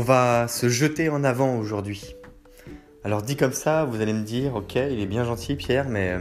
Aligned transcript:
On 0.00 0.02
va 0.02 0.48
se 0.48 0.70
jeter 0.70 1.10
en 1.10 1.24
avant 1.24 1.58
aujourd'hui. 1.58 2.16
Alors 3.04 3.20
dit 3.20 3.36
comme 3.36 3.52
ça, 3.52 3.84
vous 3.84 4.00
allez 4.00 4.14
me 4.14 4.24
dire, 4.24 4.54
ok, 4.54 4.76
il 4.76 4.98
est 4.98 5.06
bien 5.06 5.24
gentil 5.24 5.56
Pierre, 5.56 5.90
mais 5.90 6.12
euh, 6.12 6.20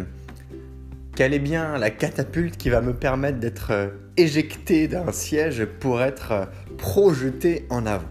quelle 1.15 1.33
est 1.33 1.39
bien 1.39 1.77
la 1.77 1.89
catapulte 1.89 2.57
qui 2.57 2.69
va 2.69 2.81
me 2.81 2.93
permettre 2.93 3.39
d'être 3.39 3.71
euh, 3.71 3.87
éjecté 4.17 4.89
d'un 4.89 5.13
siège 5.13 5.63
pour 5.79 6.01
être 6.01 6.31
euh, 6.33 6.45
projeté 6.77 7.67
en 7.69 7.85
avant? 7.85 8.09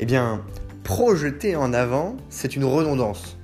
Eh 0.00 0.04
bien, 0.04 0.44
projeté 0.82 1.56
en 1.56 1.72
avant, 1.72 2.18
c'est 2.28 2.54
une 2.54 2.64
redondance. 2.64 3.38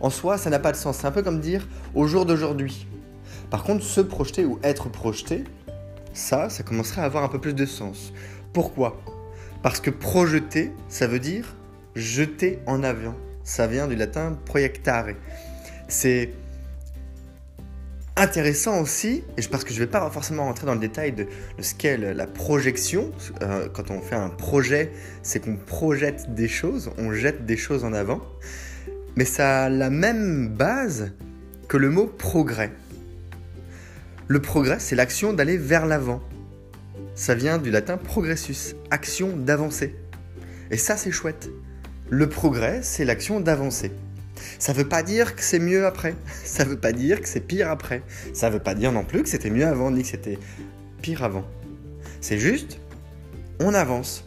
En 0.00 0.08
soi, 0.08 0.38
ça 0.38 0.48
n'a 0.48 0.58
pas 0.58 0.72
de 0.72 0.78
sens. 0.78 0.96
C'est 0.96 1.06
un 1.06 1.12
peu 1.12 1.22
comme 1.22 1.40
dire 1.40 1.68
au 1.94 2.06
jour 2.06 2.24
d'aujourd'hui. 2.24 2.86
Par 3.50 3.62
contre, 3.62 3.84
se 3.84 4.00
projeter 4.00 4.46
ou 4.46 4.58
être 4.62 4.88
projeté, 4.88 5.44
ça, 6.14 6.48
ça 6.48 6.62
commencerait 6.62 7.02
à 7.02 7.04
avoir 7.04 7.24
un 7.24 7.28
peu 7.28 7.42
plus 7.42 7.52
de 7.52 7.66
sens. 7.66 8.14
Pourquoi? 8.54 8.98
Parce 9.62 9.80
que 9.80 9.90
projeter, 9.90 10.72
ça 10.88 11.06
veut 11.06 11.18
dire 11.18 11.56
jeter 11.96 12.60
en 12.66 12.82
avion. 12.82 13.14
Ça 13.42 13.66
vient 13.66 13.88
du 13.88 13.96
latin 13.96 14.38
proiectare. 14.44 15.08
C'est 15.88 16.32
intéressant 18.16 18.80
aussi, 18.80 19.22
et 19.36 19.42
parce 19.50 19.64
que 19.64 19.70
je 19.70 19.80
ne 19.80 19.84
vais 19.84 19.90
pas 19.90 20.08
forcément 20.10 20.44
rentrer 20.44 20.66
dans 20.66 20.74
le 20.74 20.80
détail 20.80 21.12
de, 21.12 21.26
ce 21.60 21.74
qu'est 21.74 21.96
la 21.96 22.26
projection. 22.26 23.10
Euh, 23.42 23.68
quand 23.72 23.90
on 23.90 24.00
fait 24.00 24.16
un 24.16 24.28
projet, 24.28 24.92
c'est 25.22 25.40
qu'on 25.40 25.56
projette 25.56 26.34
des 26.34 26.48
choses, 26.48 26.90
on 26.98 27.12
jette 27.12 27.46
des 27.46 27.56
choses 27.56 27.84
en 27.84 27.92
avant. 27.92 28.20
Mais 29.16 29.24
ça 29.24 29.64
a 29.64 29.68
la 29.68 29.90
même 29.90 30.48
base 30.48 31.12
que 31.68 31.76
le 31.76 31.90
mot 31.90 32.06
progrès. 32.06 32.72
Le 34.26 34.40
progrès, 34.40 34.78
c'est 34.78 34.96
l'action 34.96 35.32
d'aller 35.32 35.56
vers 35.56 35.86
l'avant 35.86 36.20
ça 37.14 37.34
vient 37.34 37.58
du 37.58 37.70
latin 37.70 37.96
progressus, 37.96 38.74
action 38.90 39.36
d'avancer. 39.36 39.94
Et 40.70 40.76
ça, 40.76 40.96
c'est 40.96 41.10
chouette. 41.10 41.50
Le 42.10 42.28
progrès, 42.28 42.80
c'est 42.82 43.04
l'action 43.04 43.40
d'avancer. 43.40 43.90
Ça 44.58 44.72
veut 44.72 44.88
pas 44.88 45.02
dire 45.02 45.34
que 45.34 45.42
c'est 45.42 45.58
mieux 45.58 45.86
après. 45.86 46.14
Ça 46.44 46.64
veut 46.64 46.78
pas 46.78 46.92
dire 46.92 47.20
que 47.20 47.28
c'est 47.28 47.40
pire 47.40 47.70
après. 47.70 48.02
Ça 48.32 48.50
veut 48.50 48.60
pas 48.60 48.74
dire 48.74 48.92
non 48.92 49.04
plus 49.04 49.22
que 49.22 49.28
c'était 49.28 49.50
mieux 49.50 49.66
avant 49.66 49.90
ni 49.90 50.02
que 50.02 50.08
c'était 50.08 50.38
pire 51.02 51.22
avant. 51.22 51.44
C'est 52.20 52.38
juste, 52.38 52.78
on 53.60 53.74
avance. 53.74 54.24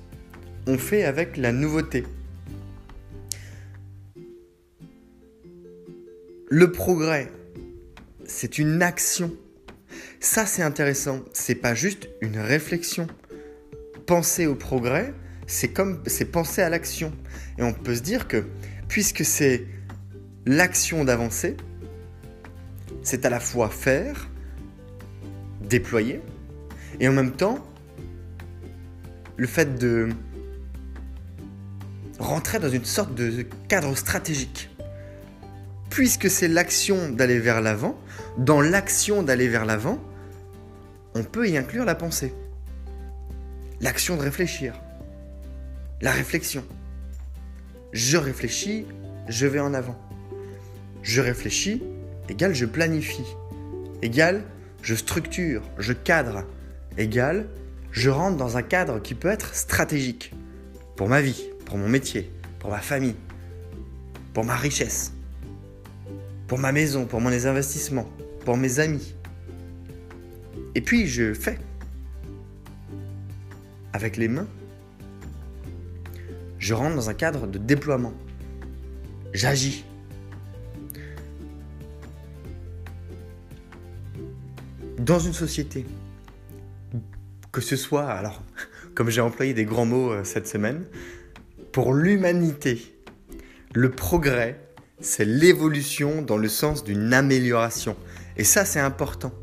On 0.67 0.77
fait 0.77 1.03
avec 1.05 1.37
la 1.37 1.51
nouveauté. 1.51 2.05
Le 6.49 6.71
progrès, 6.71 7.31
c'est 8.25 8.57
une 8.57 8.81
action 8.81 9.31
ça, 10.21 10.45
c'est 10.45 10.61
intéressant. 10.61 11.21
C'est 11.33 11.55
pas 11.55 11.73
juste 11.73 12.07
une 12.21 12.37
réflexion. 12.37 13.07
Penser 14.05 14.45
au 14.45 14.53
progrès, 14.53 15.15
c'est 15.47 15.69
comme 15.69 16.01
c'est 16.05 16.25
penser 16.25 16.61
à 16.61 16.69
l'action. 16.69 17.11
Et 17.57 17.63
on 17.63 17.73
peut 17.73 17.95
se 17.95 18.01
dire 18.01 18.27
que 18.27 18.45
puisque 18.87 19.25
c'est 19.25 19.65
l'action 20.45 21.03
d'avancer, 21.03 21.57
c'est 23.01 23.25
à 23.25 23.31
la 23.31 23.39
fois 23.39 23.69
faire, 23.69 24.29
déployer, 25.67 26.21
et 26.99 27.07
en 27.07 27.13
même 27.13 27.31
temps, 27.31 27.65
le 29.37 29.47
fait 29.47 29.79
de 29.79 30.09
rentrer 32.19 32.59
dans 32.59 32.69
une 32.69 32.85
sorte 32.85 33.15
de 33.15 33.43
cadre 33.67 33.97
stratégique. 33.97 34.69
Puisque 35.89 36.29
c'est 36.29 36.47
l'action 36.47 37.09
d'aller 37.09 37.39
vers 37.39 37.59
l'avant, 37.59 37.99
dans 38.37 38.61
l'action 38.61 39.23
d'aller 39.23 39.47
vers 39.47 39.65
l'avant, 39.65 39.99
on 41.13 41.23
peut 41.23 41.49
y 41.49 41.57
inclure 41.57 41.85
la 41.85 41.95
pensée, 41.95 42.33
l'action 43.79 44.17
de 44.17 44.21
réfléchir, 44.21 44.73
la 46.01 46.11
réflexion. 46.11 46.63
Je 47.91 48.17
réfléchis, 48.17 48.85
je 49.27 49.47
vais 49.47 49.59
en 49.59 49.73
avant. 49.73 49.99
Je 51.03 51.21
réfléchis, 51.21 51.83
égale 52.29 52.53
je 52.53 52.65
planifie, 52.65 53.25
égale 54.01 54.43
je 54.81 54.95
structure, 54.95 55.61
je 55.77 55.93
cadre, 55.93 56.45
égale 56.97 57.47
je 57.91 58.09
rentre 58.09 58.37
dans 58.37 58.57
un 58.57 58.61
cadre 58.61 59.01
qui 59.01 59.15
peut 59.15 59.27
être 59.27 59.53
stratégique 59.53 60.33
pour 60.95 61.09
ma 61.09 61.21
vie, 61.21 61.49
pour 61.65 61.77
mon 61.77 61.89
métier, 61.89 62.31
pour 62.59 62.71
ma 62.71 62.79
famille, 62.79 63.15
pour 64.33 64.45
ma 64.45 64.55
richesse, 64.55 65.11
pour 66.47 66.57
ma 66.57 66.71
maison, 66.71 67.05
pour 67.05 67.19
mon 67.19 67.29
investissements, 67.29 68.07
pour 68.45 68.55
mes 68.55 68.79
amis, 68.79 69.13
et 70.75 70.81
puis 70.81 71.07
je 71.07 71.33
fais. 71.33 71.57
Avec 73.93 74.17
les 74.17 74.27
mains. 74.27 74.47
Je 76.59 76.73
rentre 76.73 76.95
dans 76.95 77.09
un 77.09 77.13
cadre 77.13 77.47
de 77.47 77.57
déploiement. 77.57 78.13
J'agis. 79.33 79.85
Dans 84.99 85.19
une 85.19 85.33
société, 85.33 85.85
que 87.51 87.61
ce 87.61 87.75
soit, 87.75 88.05
alors, 88.05 88.43
comme 88.95 89.09
j'ai 89.09 89.21
employé 89.21 89.53
des 89.53 89.65
grands 89.65 89.85
mots 89.85 90.11
euh, 90.11 90.23
cette 90.23 90.47
semaine, 90.47 90.85
pour 91.71 91.93
l'humanité, 91.93 92.95
le 93.73 93.89
progrès, 93.89 94.59
c'est 94.99 95.25
l'évolution 95.25 96.21
dans 96.21 96.37
le 96.37 96.47
sens 96.47 96.83
d'une 96.83 97.13
amélioration. 97.13 97.95
Et 98.37 98.43
ça, 98.43 98.65
c'est 98.65 98.79
important. 98.79 99.33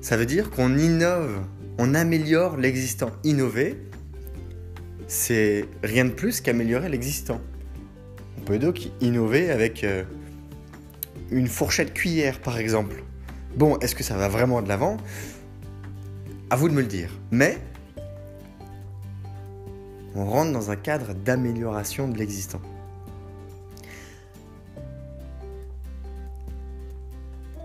Ça 0.00 0.16
veut 0.16 0.24
dire 0.24 0.50
qu'on 0.50 0.78
innove, 0.78 1.44
on 1.76 1.94
améliore 1.94 2.56
l'existant. 2.56 3.10
Innover, 3.22 3.76
c'est 5.06 5.66
rien 5.82 6.06
de 6.06 6.10
plus 6.10 6.40
qu'améliorer 6.40 6.88
l'existant. 6.88 7.40
On 8.38 8.40
peut 8.40 8.58
donc 8.58 8.88
innover 9.02 9.50
avec 9.50 9.84
euh, 9.84 10.04
une 11.30 11.48
fourchette 11.48 11.92
cuillère, 11.92 12.40
par 12.40 12.56
exemple. 12.56 13.04
Bon, 13.56 13.78
est-ce 13.80 13.94
que 13.94 14.02
ça 14.02 14.16
va 14.16 14.28
vraiment 14.28 14.62
de 14.62 14.68
l'avant? 14.68 14.96
À 16.48 16.56
vous 16.56 16.70
de 16.70 16.74
me 16.74 16.80
le 16.80 16.86
dire. 16.86 17.10
Mais 17.30 17.58
on 20.14 20.24
rentre 20.24 20.52
dans 20.52 20.70
un 20.70 20.76
cadre 20.76 21.12
d'amélioration 21.12 22.08
de 22.08 22.16
l'existant. 22.16 22.62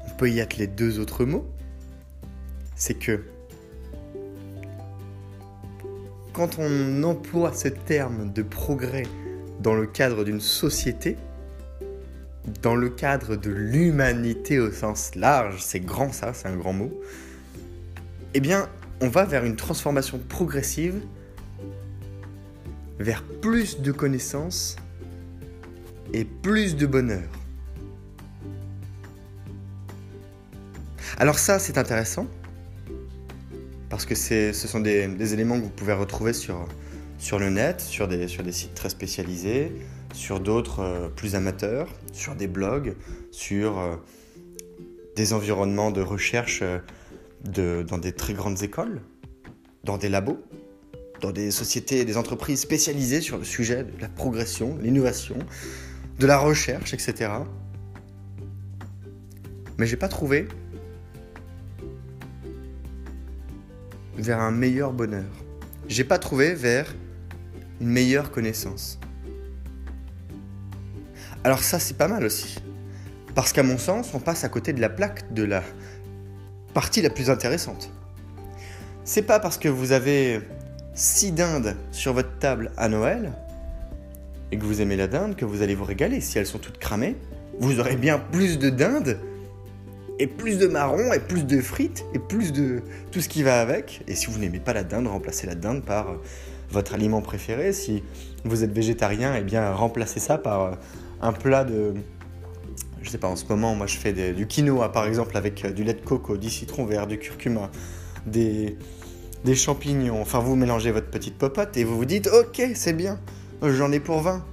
On 0.06 0.18
peut 0.18 0.30
y 0.30 0.42
atteler 0.42 0.68
deux 0.68 1.00
autres 1.00 1.24
mots 1.24 1.50
c'est 2.76 2.96
que 2.96 3.22
quand 6.34 6.60
on 6.60 7.04
emploie 7.04 7.54
ce 7.54 7.70
terme 7.70 8.32
de 8.34 8.44
progrès 8.44 9.08
dans 9.62 9.74
le 9.74 9.88
cadre 9.88 10.26
d'une 10.26 10.42
société, 10.42 11.16
dans 12.62 12.76
le 12.76 12.90
cadre 12.90 13.38
de 13.38 13.50
l'humanité 13.50 14.60
au 14.60 14.72
sens 14.72 15.16
large, 15.16 15.62
c'est 15.62 15.80
grand 15.80 16.12
ça, 16.12 16.34
c'est 16.34 16.48
un 16.48 16.58
grand 16.58 16.74
mot, 16.74 16.92
eh 18.34 18.42
bien, 18.42 18.68
on 19.02 19.08
va 19.08 19.24
vers 19.24 19.46
une 19.46 19.56
transformation 19.56 20.20
progressive, 20.20 21.02
vers 23.00 23.24
plus 23.42 23.80
de 23.80 23.92
connaissances 23.94 24.76
et 26.14 26.26
plus 26.26 26.76
de 26.76 26.86
bonheur. 26.86 27.30
Alors 31.18 31.40
ça, 31.40 31.60
c'est 31.60 31.78
intéressant, 31.78 32.28
parce 33.96 34.06
que 34.06 34.16
ce 34.16 34.52
sont 34.52 34.82
des, 34.82 35.34
éléments 35.34 35.58
que 35.58 35.64
vous 35.64 35.70
pouvez 35.70 35.94
retrouver 35.94 36.34
sur, 36.34 36.68
sur 37.18 37.40
le 37.40 37.50
net, 37.50 37.80
sur 37.80 38.10
des, 38.10 38.28
sur 38.28 38.44
des 38.44 38.52
sites 38.52 38.74
très 38.74 38.90
spécialisés, 38.90 39.72
sur 40.14 40.42
d'autres 40.42 40.82
euh, 40.82 41.08
plus 41.08 41.36
amateurs, 41.36 41.88
sur 42.12 42.36
des 42.36 42.48
blogs, 42.48 42.94
sur 43.32 43.80
euh, 43.80 43.96
des 45.16 45.32
environnements 45.32 45.92
de 45.92 46.02
recherche 46.02 46.60
euh, 46.62 46.80
de, 47.46 47.86
dans 47.88 47.98
des 47.98 48.12
très 48.12 48.34
grandes 48.34 48.64
écoles, 48.64 49.00
dans 49.86 49.98
des 49.98 50.10
labos, 50.10 50.44
dans 51.22 51.32
des 51.32 51.50
sociétés 51.50 52.00
et 52.00 52.06
des 52.06 52.18
entreprises 52.18 52.60
spécialisées 52.60 53.22
sur 53.22 53.38
le 53.38 53.46
sujet 53.46 53.86
de 53.86 54.02
la 54.02 54.10
progression, 54.10 54.78
l'innovation, 54.82 55.38
de 56.20 56.28
la 56.28 56.38
recherche, 56.38 56.94
etc. 56.94 57.32
Mais 59.78 59.86
j'ai 59.86 59.96
pas 59.96 60.10
trouvé 60.10 60.50
vers 64.18 64.40
un 64.40 64.52
meilleur 64.52 64.94
bonheur. 64.94 65.26
J'ai 65.88 66.04
pas 66.04 66.18
trouvé 66.18 66.54
vers 66.54 66.96
une 67.82 67.90
meilleure 67.90 68.32
connaissance. 68.32 69.00
Alors 71.44 71.64
ça 71.64 71.80
c'est 71.80 71.98
pas 71.98 72.08
mal 72.08 72.24
aussi. 72.24 72.58
Parce 73.36 73.52
qu'à 73.52 73.64
mon 73.64 73.78
sens, 73.78 74.14
on 74.14 74.20
passe 74.20 74.46
à 74.46 74.50
côté 74.50 74.72
de 74.72 74.80
la 74.80 74.90
plaque 74.90 75.34
de 75.34 75.44
la 75.44 75.62
partie 76.74 77.02
la 77.02 77.10
plus 77.10 77.30
intéressante. 77.30 77.92
C'est 79.04 79.24
pas 79.24 79.40
parce 79.40 79.58
que 79.58 79.68
vous 79.68 79.92
avez 79.92 80.42
6 80.94 81.34
dindes 81.34 81.76
sur 81.92 82.14
votre 82.14 82.40
table 82.40 82.72
à 82.78 82.88
Noël 82.88 83.34
et 84.52 84.58
que 84.58 84.64
vous 84.64 84.82
aimez 84.82 84.96
la 84.96 85.08
dinde 85.08 85.36
que 85.36 85.44
vous 85.44 85.62
allez 85.62 85.76
vous 85.76 85.84
régaler. 85.84 86.22
Si 86.22 86.40
elles 86.40 86.48
sont 86.48 86.60
toutes 86.60 86.78
cramées, 86.78 87.18
vous 87.60 87.80
aurez 87.80 87.98
bien 87.98 88.18
plus 88.18 88.58
de 88.58 88.70
dindes 88.70 89.20
et 90.20 90.28
plus 90.28 90.58
de 90.58 90.68
marrons 90.68 91.14
et 91.14 91.20
plus 91.20 91.46
de 91.46 91.60
frites 91.62 92.06
et 92.14 92.20
plus 92.20 92.54
de 92.54 92.82
tout 93.12 93.22
ce 93.22 93.30
qui 93.30 93.44
va 93.44 93.60
avec. 93.60 94.02
Et 94.08 94.16
si 94.16 94.28
vous 94.28 94.40
n'aimez 94.40 94.60
pas 94.60 94.74
la 94.74 94.84
dinde, 94.84 95.08
remplacez 95.08 95.48
la 95.48 95.56
dinde 95.56 95.84
par 95.84 96.10
euh, 96.10 96.16
votre 96.72 96.94
aliment 96.94 97.22
préféré. 97.22 97.74
Si 97.74 98.04
vous 98.44 98.64
êtes 98.64 98.72
végétarien, 98.72 99.36
eh 99.38 99.44
bien 99.44 99.72
remplacez 99.72 100.20
ça 100.20 100.38
par 100.38 100.62
euh, 100.62 100.72
un 101.22 101.34
plat 101.34 101.64
de 101.64 101.94
je 103.06 103.12
sais 103.12 103.18
pas, 103.20 103.28
en 103.28 103.36
ce 103.36 103.46
moment, 103.48 103.76
moi 103.76 103.86
je 103.86 103.98
fais 103.98 104.34
du 104.34 104.48
quinoa 104.48 104.92
par 104.92 105.06
exemple 105.06 105.38
avec 105.38 105.64
euh, 105.64 105.72
du 105.72 105.84
lait 105.84 105.94
de 105.94 106.02
coco, 106.02 106.38
du 106.38 106.50
citron 106.50 106.86
vert, 106.86 107.06
du 107.06 107.20
curcuma, 107.20 107.70
des, 108.26 108.78
des 109.44 109.56
champignons. 109.56 110.20
Enfin, 110.22 110.40
vous 110.40 110.56
mélangez 110.56 110.92
votre 110.92 111.12
petite 111.12 111.38
popote 111.38 111.78
et 111.78 111.84
vous 111.84 111.96
vous 111.96 112.06
dites 112.06 112.28
Ok, 112.28 112.62
c'est 112.74 112.94
bien, 112.94 113.20
j'en 113.62 113.92
ai 113.92 114.00
pour 114.00 114.22
20. 114.22 114.44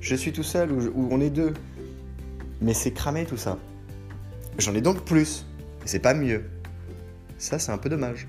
Je 0.00 0.16
suis 0.16 0.32
tout 0.32 0.42
seul 0.42 0.72
ou, 0.72 1.08
on 1.10 1.20
est 1.20 1.30
deux. 1.30 1.52
Mais 2.60 2.74
c'est 2.74 2.92
cramé 2.92 3.24
tout 3.24 3.36
ça. 3.36 3.58
J'en 4.58 4.74
ai 4.74 4.80
donc 4.80 5.04
plus. 5.04 5.46
Et 5.84 5.88
c'est 5.88 5.98
pas 5.98 6.14
mieux. 6.14 6.44
Ça, 7.38 7.58
c'est 7.58 7.72
un 7.72 7.78
peu 7.78 7.88
dommage. 7.88 8.28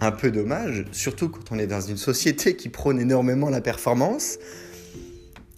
Un 0.00 0.12
peu 0.12 0.30
dommage, 0.30 0.84
surtout 0.92 1.28
quand 1.28 1.52
on 1.52 1.58
est 1.58 1.66
dans 1.66 1.80
une 1.80 1.96
société 1.96 2.56
qui 2.56 2.68
prône 2.68 3.00
énormément 3.00 3.48
la 3.48 3.60
performance. 3.60 4.38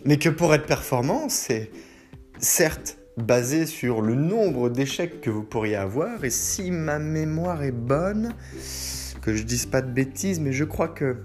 Mais 0.04 0.18
que 0.18 0.28
pour 0.28 0.54
être 0.54 0.66
performant, 0.66 1.28
c'est 1.28 1.70
certes 2.38 2.98
basé 3.16 3.66
sur 3.66 4.02
le 4.02 4.14
nombre 4.14 4.68
d'échecs 4.68 5.20
que 5.20 5.30
vous 5.30 5.42
pourriez 5.42 5.76
avoir, 5.76 6.22
et 6.24 6.30
si 6.30 6.70
ma 6.70 6.98
mémoire 6.98 7.62
est 7.62 7.72
bonne, 7.72 8.34
que 9.22 9.34
je 9.34 9.42
dise 9.42 9.66
pas 9.66 9.80
de 9.80 9.90
bêtises, 9.90 10.38
mais 10.38 10.52
je 10.52 10.64
crois 10.64 10.88
que 10.88 11.16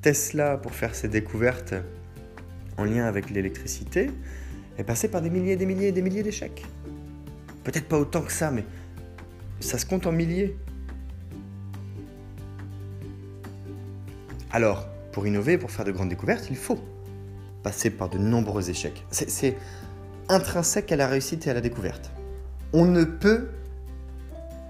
Tesla, 0.00 0.56
pour 0.56 0.72
faire 0.72 0.94
ses 0.94 1.08
découvertes 1.08 1.74
en 2.78 2.84
lien 2.84 3.04
avec 3.04 3.30
l'électricité, 3.30 4.10
est 4.78 4.84
passé 4.84 5.08
par 5.08 5.20
des 5.20 5.30
milliers 5.30 5.52
et 5.52 5.56
des 5.56 5.66
milliers 5.66 5.88
et 5.88 5.92
des 5.92 6.02
milliers 6.02 6.22
d'échecs. 6.22 6.64
Peut-être 7.68 7.88
pas 7.88 7.98
autant 7.98 8.22
que 8.22 8.32
ça, 8.32 8.50
mais 8.50 8.64
ça 9.60 9.76
se 9.76 9.84
compte 9.84 10.06
en 10.06 10.12
milliers. 10.12 10.56
Alors, 14.50 14.86
pour 15.12 15.26
innover, 15.26 15.58
pour 15.58 15.70
faire 15.70 15.84
de 15.84 15.92
grandes 15.92 16.08
découvertes, 16.08 16.46
il 16.48 16.56
faut 16.56 16.78
passer 17.62 17.90
par 17.90 18.08
de 18.08 18.16
nombreux 18.16 18.70
échecs. 18.70 19.04
C'est 19.10 19.58
intrinsèque 20.30 20.92
à 20.92 20.96
la 20.96 21.08
réussite 21.08 21.46
et 21.46 21.50
à 21.50 21.52
la 21.52 21.60
découverte. 21.60 22.10
On 22.72 22.86
ne 22.86 23.04
peut 23.04 23.50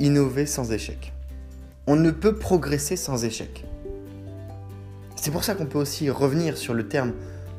innover 0.00 0.44
sans 0.44 0.72
échec. 0.72 1.12
On 1.86 1.94
ne 1.94 2.10
peut 2.10 2.34
progresser 2.34 2.96
sans 2.96 3.24
échec. 3.24 3.64
C'est 5.14 5.30
pour 5.30 5.44
ça 5.44 5.54
qu'on 5.54 5.66
peut 5.66 5.78
aussi 5.78 6.10
revenir 6.10 6.56
sur 6.56 6.74
le 6.74 6.88
terme 6.88 7.12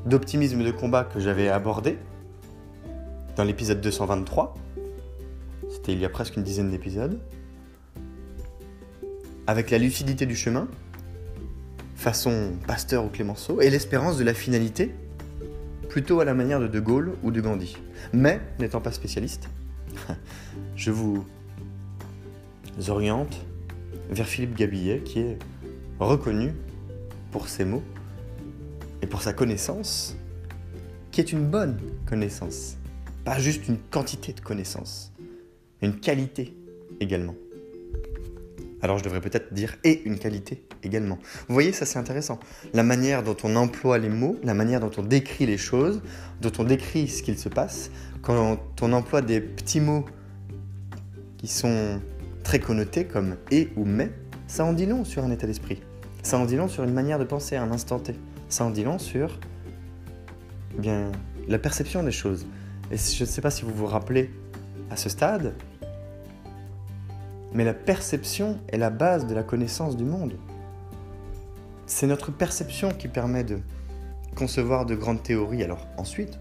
d'optimisme 0.05 0.65
de 0.65 0.71
combat 0.71 1.05
que 1.05 1.21
j'avais 1.21 1.47
abordé 1.47 1.97
dans 3.37 3.45
l'épisode 3.45 3.79
223. 3.79 4.53
Il 5.91 5.99
y 5.99 6.05
a 6.05 6.09
presque 6.09 6.35
une 6.35 6.43
dizaine 6.43 6.69
d'épisodes. 6.69 7.19
Avec 9.47 9.71
la 9.71 9.79
lucidité 9.79 10.27
du 10.27 10.35
chemin, 10.35 10.67
façon 11.95 12.53
Pasteur 12.67 13.03
ou 13.05 13.09
Clémenceau, 13.09 13.59
et 13.59 13.71
l'espérance 13.71 14.17
de 14.17 14.23
la 14.23 14.35
finalité, 14.35 14.93
plutôt 15.89 16.19
à 16.19 16.25
la 16.25 16.35
manière 16.35 16.59
de 16.59 16.67
De 16.67 16.79
Gaulle 16.79 17.13
ou 17.23 17.31
de 17.31 17.41
Gandhi. 17.41 17.75
Mais, 18.13 18.39
n'étant 18.59 18.81
pas 18.81 18.91
spécialiste, 18.91 19.49
je 20.75 20.91
vous 20.91 21.25
oriente 22.87 23.43
vers 24.11 24.27
Philippe 24.27 24.55
Gabillet, 24.55 24.99
qui 24.99 25.19
est 25.19 25.39
reconnu 25.99 26.53
pour 27.31 27.49
ses 27.49 27.65
mots 27.65 27.83
et 29.01 29.07
pour 29.07 29.23
sa 29.23 29.33
connaissance, 29.33 30.15
qui 31.11 31.21
est 31.21 31.31
une 31.31 31.47
bonne 31.47 31.79
connaissance, 32.05 32.77
pas 33.25 33.39
juste 33.39 33.67
une 33.67 33.79
quantité 33.79 34.33
de 34.33 34.41
connaissance, 34.41 35.11
une 35.81 35.99
qualité 35.99 36.53
également. 36.99 37.35
Alors 38.81 38.97
je 38.97 39.03
devrais 39.03 39.21
peut-être 39.21 39.53
dire 39.53 39.75
et 39.83 40.01
une 40.05 40.17
qualité 40.17 40.63
également. 40.83 41.19
Vous 41.47 41.53
voyez, 41.53 41.73
ça 41.73 41.85
c'est 41.85 41.99
intéressant. 41.99 42.39
La 42.73 42.83
manière 42.83 43.23
dont 43.23 43.35
on 43.43 43.55
emploie 43.55 43.97
les 43.97 44.09
mots, 44.09 44.37
la 44.43 44.53
manière 44.53 44.79
dont 44.79 44.91
on 44.97 45.03
décrit 45.03 45.45
les 45.45 45.57
choses, 45.57 46.01
dont 46.41 46.51
on 46.59 46.63
décrit 46.63 47.07
ce 47.07 47.21
qu'il 47.21 47.37
se 47.37 47.49
passe, 47.49 47.91
quand 48.21 48.57
on 48.81 48.93
emploie 48.93 49.21
des 49.21 49.41
petits 49.41 49.81
mots 49.81 50.05
qui 51.37 51.47
sont 51.47 52.01
très 52.43 52.59
connotés 52.59 53.05
comme 53.05 53.35
et 53.51 53.69
ou 53.75 53.85
mais, 53.85 54.11
ça 54.47 54.65
en 54.65 54.73
dit 54.73 54.85
long 54.85 55.03
sur 55.03 55.23
un 55.23 55.31
état 55.31 55.47
d'esprit. 55.47 55.81
Ça 56.23 56.37
en 56.37 56.45
dit 56.45 56.55
long 56.55 56.67
sur 56.67 56.83
une 56.83 56.93
manière 56.93 57.19
de 57.19 57.23
penser 57.23 57.55
à 57.55 57.63
un 57.63 57.71
instant 57.71 57.99
T. 57.99 58.15
Ça 58.49 58.65
en 58.65 58.71
dit 58.71 58.83
long 58.83 58.99
sur 58.99 59.39
eh 60.77 60.81
bien, 60.81 61.11
la 61.47 61.59
perception 61.59 62.03
des 62.03 62.11
choses. 62.11 62.45
Et 62.91 62.97
je 62.97 63.23
ne 63.23 63.29
sais 63.29 63.41
pas 63.41 63.51
si 63.51 63.63
vous 63.63 63.73
vous 63.73 63.85
rappelez 63.85 64.31
à 64.89 64.95
ce 64.95 65.09
stade, 65.09 65.53
mais 67.53 67.63
la 67.63 67.73
perception 67.73 68.59
est 68.69 68.77
la 68.77 68.89
base 68.89 69.27
de 69.27 69.33
la 69.33 69.43
connaissance 69.43 69.97
du 69.97 70.05
monde. 70.05 70.33
C'est 71.85 72.07
notre 72.07 72.31
perception 72.31 72.91
qui 72.91 73.07
permet 73.07 73.43
de 73.43 73.59
concevoir 74.35 74.85
de 74.85 74.95
grandes 74.95 75.23
théories. 75.23 75.63
Alors 75.63 75.87
ensuite, 75.97 76.39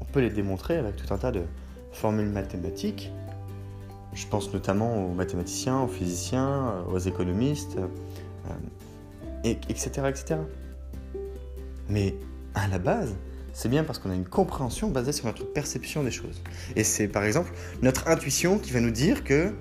on 0.00 0.04
peut 0.04 0.20
les 0.20 0.30
démontrer 0.30 0.76
avec 0.78 0.96
tout 0.96 1.12
un 1.12 1.18
tas 1.18 1.30
de 1.30 1.42
formules 1.92 2.28
mathématiques. 2.30 3.12
Je 4.14 4.26
pense 4.26 4.52
notamment 4.52 5.04
aux 5.04 5.12
mathématiciens, 5.12 5.80
aux 5.80 5.88
physiciens, 5.88 6.84
aux 6.90 6.98
économistes, 6.98 7.76
euh, 7.76 9.54
etc., 9.68 9.90
etc. 10.08 10.40
Mais 11.88 12.14
à 12.54 12.66
la 12.68 12.78
base, 12.78 13.14
c'est 13.52 13.68
bien 13.68 13.84
parce 13.84 13.98
qu'on 13.98 14.10
a 14.10 14.14
une 14.14 14.26
compréhension 14.26 14.88
basée 14.88 15.12
sur 15.12 15.26
notre 15.26 15.44
perception 15.44 16.02
des 16.02 16.10
choses. 16.10 16.42
Et 16.76 16.84
c'est 16.84 17.08
par 17.08 17.24
exemple 17.24 17.52
notre 17.82 18.08
intuition 18.08 18.58
qui 18.58 18.72
va 18.72 18.80
nous 18.80 18.90
dire 18.90 19.24
que 19.24 19.52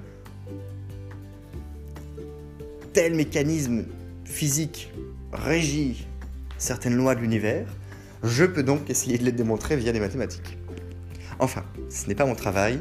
tel 2.97 3.13
mécanisme 3.13 3.85
physique 4.25 4.91
régit 5.31 6.07
certaines 6.57 6.95
lois 6.95 7.13
de 7.13 7.19
l'univers, 7.19 7.67
je 8.23 8.43
peux 8.43 8.63
donc 8.63 8.89
essayer 8.89 9.19
de 9.19 9.23
les 9.23 9.31
démontrer 9.31 9.77
via 9.77 9.91
des 9.91 9.99
mathématiques. 9.99 10.57
Enfin, 11.37 11.63
ce 11.91 12.07
n'est 12.07 12.15
pas 12.15 12.25
mon 12.25 12.33
travail, 12.33 12.79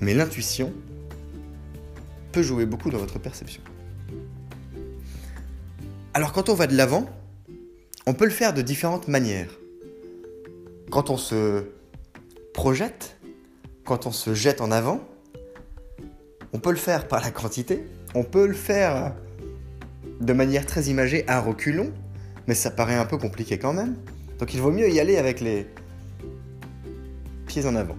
mais 0.00 0.14
l'intuition 0.14 0.72
peut 2.32 2.42
jouer 2.42 2.66
beaucoup 2.66 2.90
dans 2.90 2.98
votre 2.98 3.20
perception. 3.20 3.62
Alors 6.12 6.32
quand 6.32 6.48
on 6.48 6.54
va 6.54 6.66
de 6.66 6.76
l'avant, 6.76 7.08
on 8.04 8.14
peut 8.14 8.24
le 8.24 8.32
faire 8.32 8.52
de 8.52 8.62
différentes 8.62 9.06
manières. 9.06 9.60
Quand 10.90 11.08
on 11.08 11.16
se 11.16 11.66
projette, 12.52 13.16
quand 13.84 14.06
on 14.06 14.10
se 14.10 14.34
jette 14.34 14.60
en 14.60 14.72
avant, 14.72 15.08
on 16.52 16.58
peut 16.58 16.72
le 16.72 16.76
faire 16.76 17.06
par 17.06 17.22
la 17.22 17.30
quantité, 17.30 17.86
on 18.14 18.24
peut 18.24 18.46
le 18.46 18.54
faire 18.54 19.14
de 20.20 20.32
manière 20.32 20.66
très 20.66 20.84
imagée 20.84 21.24
à 21.28 21.40
reculons, 21.40 21.92
mais 22.46 22.54
ça 22.54 22.70
paraît 22.70 22.96
un 22.96 23.06
peu 23.06 23.18
compliqué 23.18 23.58
quand 23.58 23.72
même. 23.72 23.96
Donc 24.38 24.54
il 24.54 24.60
vaut 24.60 24.70
mieux 24.72 24.88
y 24.90 25.00
aller 25.00 25.16
avec 25.16 25.40
les 25.40 25.66
pieds 27.46 27.66
en 27.66 27.76
avant. 27.76 27.96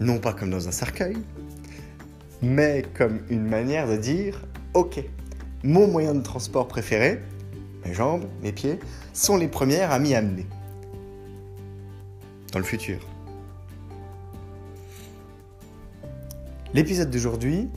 Non 0.00 0.18
pas 0.18 0.32
comme 0.32 0.50
dans 0.50 0.68
un 0.68 0.72
cercueil, 0.72 1.16
mais 2.40 2.84
comme 2.94 3.20
une 3.30 3.46
manière 3.46 3.88
de 3.88 3.96
dire, 3.96 4.42
ok, 4.74 5.02
mon 5.62 5.86
moyen 5.86 6.14
de 6.14 6.22
transport 6.22 6.66
préféré, 6.66 7.20
mes 7.84 7.94
jambes, 7.94 8.24
mes 8.42 8.52
pieds, 8.52 8.78
sont 9.12 9.36
les 9.36 9.48
premières 9.48 9.92
à 9.92 9.98
m'y 9.98 10.14
amener. 10.14 10.46
Dans 12.52 12.58
le 12.58 12.64
futur. 12.64 12.98
L'épisode 16.74 17.10
d'aujourd'hui, 17.10 17.68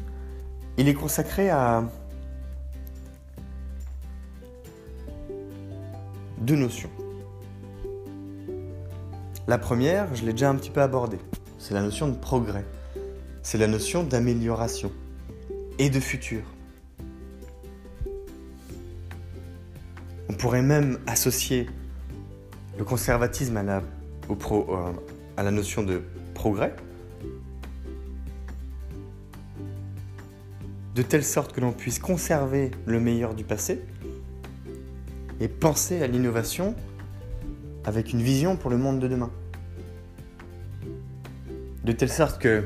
il 0.78 0.88
est 0.88 0.94
consacré 0.94 1.50
à 1.50 1.84
deux 6.40 6.56
notions. 6.56 6.90
La 9.48 9.58
première, 9.58 10.14
je 10.16 10.26
l'ai 10.26 10.32
déjà 10.32 10.50
un 10.50 10.56
petit 10.56 10.72
peu 10.72 10.82
abordée, 10.82 11.20
c'est 11.60 11.74
la 11.74 11.82
notion 11.82 12.08
de 12.08 12.16
progrès, 12.16 12.66
c'est 13.44 13.58
la 13.58 13.68
notion 13.68 14.04
d'amélioration 14.04 14.92
et 15.78 15.90
de 15.90 16.00
futur. 16.00 16.42
On 20.30 20.34
pourrait 20.34 20.64
même 20.64 21.00
associer 21.08 21.70
le 22.78 22.84
conservatisme 22.84 23.58
à 23.58 23.64
la, 23.64 23.82
euh, 24.30 25.52
notion 25.52 25.84
de 25.84 26.02
progrès, 26.34 26.76
de 30.96 31.02
telle 31.02 31.26
sorte 31.26 31.52
que 31.52 31.60
l'on 31.60 31.74
puisse 31.74 32.00
conserver 32.00 32.72
le 32.86 33.02
meilleur 33.02 33.36
du 33.36 33.44
passé 33.44 33.82
et 35.42 35.50
penser 35.50 36.02
à 36.02 36.08
l'innovation 36.08 36.74
avec 37.84 38.14
une 38.14 38.22
vision 38.22 38.56
pour 38.56 38.72
le 38.72 38.78
monde 38.78 39.00
de 39.00 39.10
demain. 39.10 39.30
De 41.84 41.92
telle 41.92 42.10
sorte 42.10 42.42
que 42.42 42.64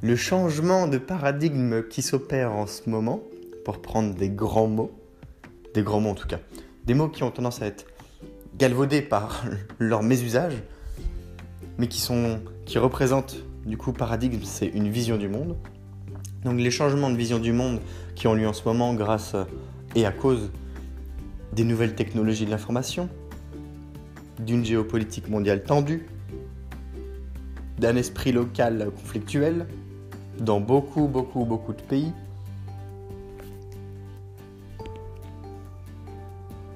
le 0.00 0.16
changement 0.16 0.86
de 0.86 0.96
paradigme 0.96 1.82
qui 1.88 2.02
s'opère 2.02 2.52
en 2.52 2.68
ce 2.68 2.88
moment, 2.88 3.20
pour 3.64 3.82
prendre 3.82 4.14
des 4.14 4.30
grands 4.30 4.68
mots, 4.68 4.92
des 5.74 5.82
grands 5.82 6.00
mots 6.00 6.10
en 6.10 6.14
tout 6.14 6.28
cas, 6.28 6.38
des 6.84 6.94
mots 6.94 7.08
qui 7.08 7.24
ont 7.24 7.32
tendance 7.32 7.60
à 7.62 7.66
être 7.66 7.84
galvaudés 8.56 9.02
par 9.02 9.44
leur 9.80 10.04
mésusage, 10.04 10.54
mais 11.78 11.88
qui, 11.88 12.00
sont, 12.00 12.40
qui 12.64 12.78
représentent 12.78 13.36
du 13.66 13.76
coup 13.76 13.92
paradigme, 13.92 14.38
c'est 14.44 14.68
une 14.68 14.88
vision 14.88 15.16
du 15.16 15.28
monde. 15.28 15.56
Donc 16.44 16.58
les 16.58 16.70
changements 16.70 17.10
de 17.10 17.16
vision 17.16 17.38
du 17.38 17.52
monde 17.52 17.80
qui 18.14 18.26
ont 18.26 18.34
lieu 18.34 18.48
en 18.48 18.52
ce 18.52 18.64
moment 18.64 18.94
grâce 18.94 19.36
et 19.94 20.06
à 20.06 20.12
cause 20.12 20.50
des 21.52 21.64
nouvelles 21.64 21.94
technologies 21.94 22.46
de 22.46 22.50
l'information, 22.50 23.08
d'une 24.38 24.64
géopolitique 24.64 25.28
mondiale 25.28 25.62
tendue, 25.62 26.06
d'un 27.78 27.96
esprit 27.96 28.32
local 28.32 28.90
conflictuel 28.94 29.66
dans 30.38 30.60
beaucoup, 30.60 31.08
beaucoup, 31.08 31.44
beaucoup 31.44 31.72
de 31.72 31.82
pays, 31.82 32.12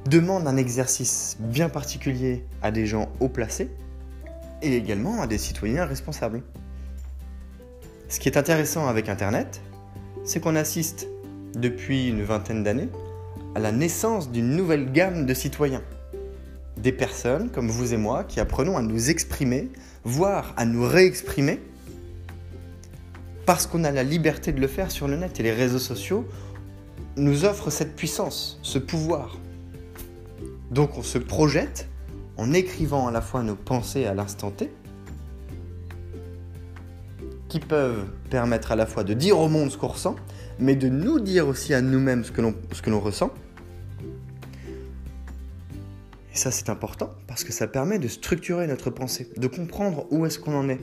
demande 0.07 0.47
un 0.47 0.57
exercice 0.57 1.37
bien 1.41 1.69
particulier 1.69 2.45
à 2.63 2.71
des 2.71 2.87
gens 2.87 3.09
haut 3.21 3.29
placés 3.29 3.71
et 4.63 4.77
également 4.77 5.23
à 5.23 5.27
des 5.27 5.39
citoyens 5.39 5.87
responsables. 5.87 6.43
Ce 8.15 8.21
qui 8.21 8.29
est 8.29 8.39
intéressant 8.39 8.87
avec 8.87 9.09
Internet, 9.09 9.61
c'est 10.23 10.39
qu'on 10.39 10.55
assiste 10.55 11.09
depuis 11.57 12.07
une 12.07 12.23
vingtaine 12.23 12.63
d'années 12.63 12.89
à 13.57 13.59
la 13.59 13.73
naissance 13.73 14.31
d'une 14.31 14.51
nouvelle 14.51 14.93
gamme 14.93 15.27
de 15.27 15.35
citoyens. 15.35 15.83
Des 16.77 16.93
personnes 16.93 17.51
comme 17.51 17.69
vous 17.69 17.93
et 17.93 17.97
moi 17.97 18.23
qui 18.23 18.39
apprenons 18.39 18.77
à 18.77 18.83
nous 18.83 19.11
exprimer, 19.11 19.69
voire 20.05 20.55
à 20.57 20.65
nous 20.65 20.87
réexprimer, 20.87 21.61
parce 23.47 23.67
qu'on 23.67 23.83
a 23.83 23.91
la 23.91 24.05
liberté 24.05 24.53
de 24.53 24.61
le 24.61 24.69
faire 24.69 24.93
sur 24.93 25.09
le 25.09 25.17
net 25.17 25.41
et 25.41 25.43
les 25.43 25.53
réseaux 25.53 25.81
sociaux 25.81 26.25
nous 27.17 27.45
offrent 27.45 27.71
cette 27.71 27.97
puissance, 27.97 28.61
ce 28.63 28.79
pouvoir. 28.79 29.41
Donc 30.71 30.97
on 30.97 31.03
se 31.03 31.19
projette 31.19 31.89
en 32.37 32.53
écrivant 32.53 33.09
à 33.09 33.11
la 33.11 33.21
fois 33.21 33.43
nos 33.43 33.57
pensées 33.57 34.07
à 34.07 34.15
l'instant 34.15 34.53
T, 34.53 34.71
qui 37.55 37.61
peuvent 37.61 38.07
permettre 38.31 38.73
à 38.73 38.77
la 38.77 38.85
fois 38.85 39.05
de 39.05 39.15
dire 39.15 39.39
au 39.39 39.49
monde 39.49 39.71
ce 39.71 39.79
qu'on 39.79 39.87
ressent, 39.87 40.17
mais 40.59 40.75
de 40.75 40.89
nous 40.89 41.21
dire 41.21 41.47
aussi 41.47 41.73
à 41.73 41.81
nous-mêmes 41.81 42.25
ce 42.25 42.33
que 42.33 42.91
l'on 42.91 43.01
ressent, 43.01 43.33
et 46.33 46.37
ça, 46.37 46.51
c'est 46.51 46.69
important 46.69 47.11
parce 47.29 47.45
que 47.45 47.53
ça 47.53 47.69
permet 47.69 48.01
de 48.01 48.09
structurer 48.09 48.67
notre 48.67 48.91
pensée, 48.91 49.31
de 49.37 49.47
comprendre 49.47 50.09
où 50.11 50.27
est-ce 50.27 50.41
qu'on 50.41 50.57
en 50.57 50.69
est, 50.69 50.81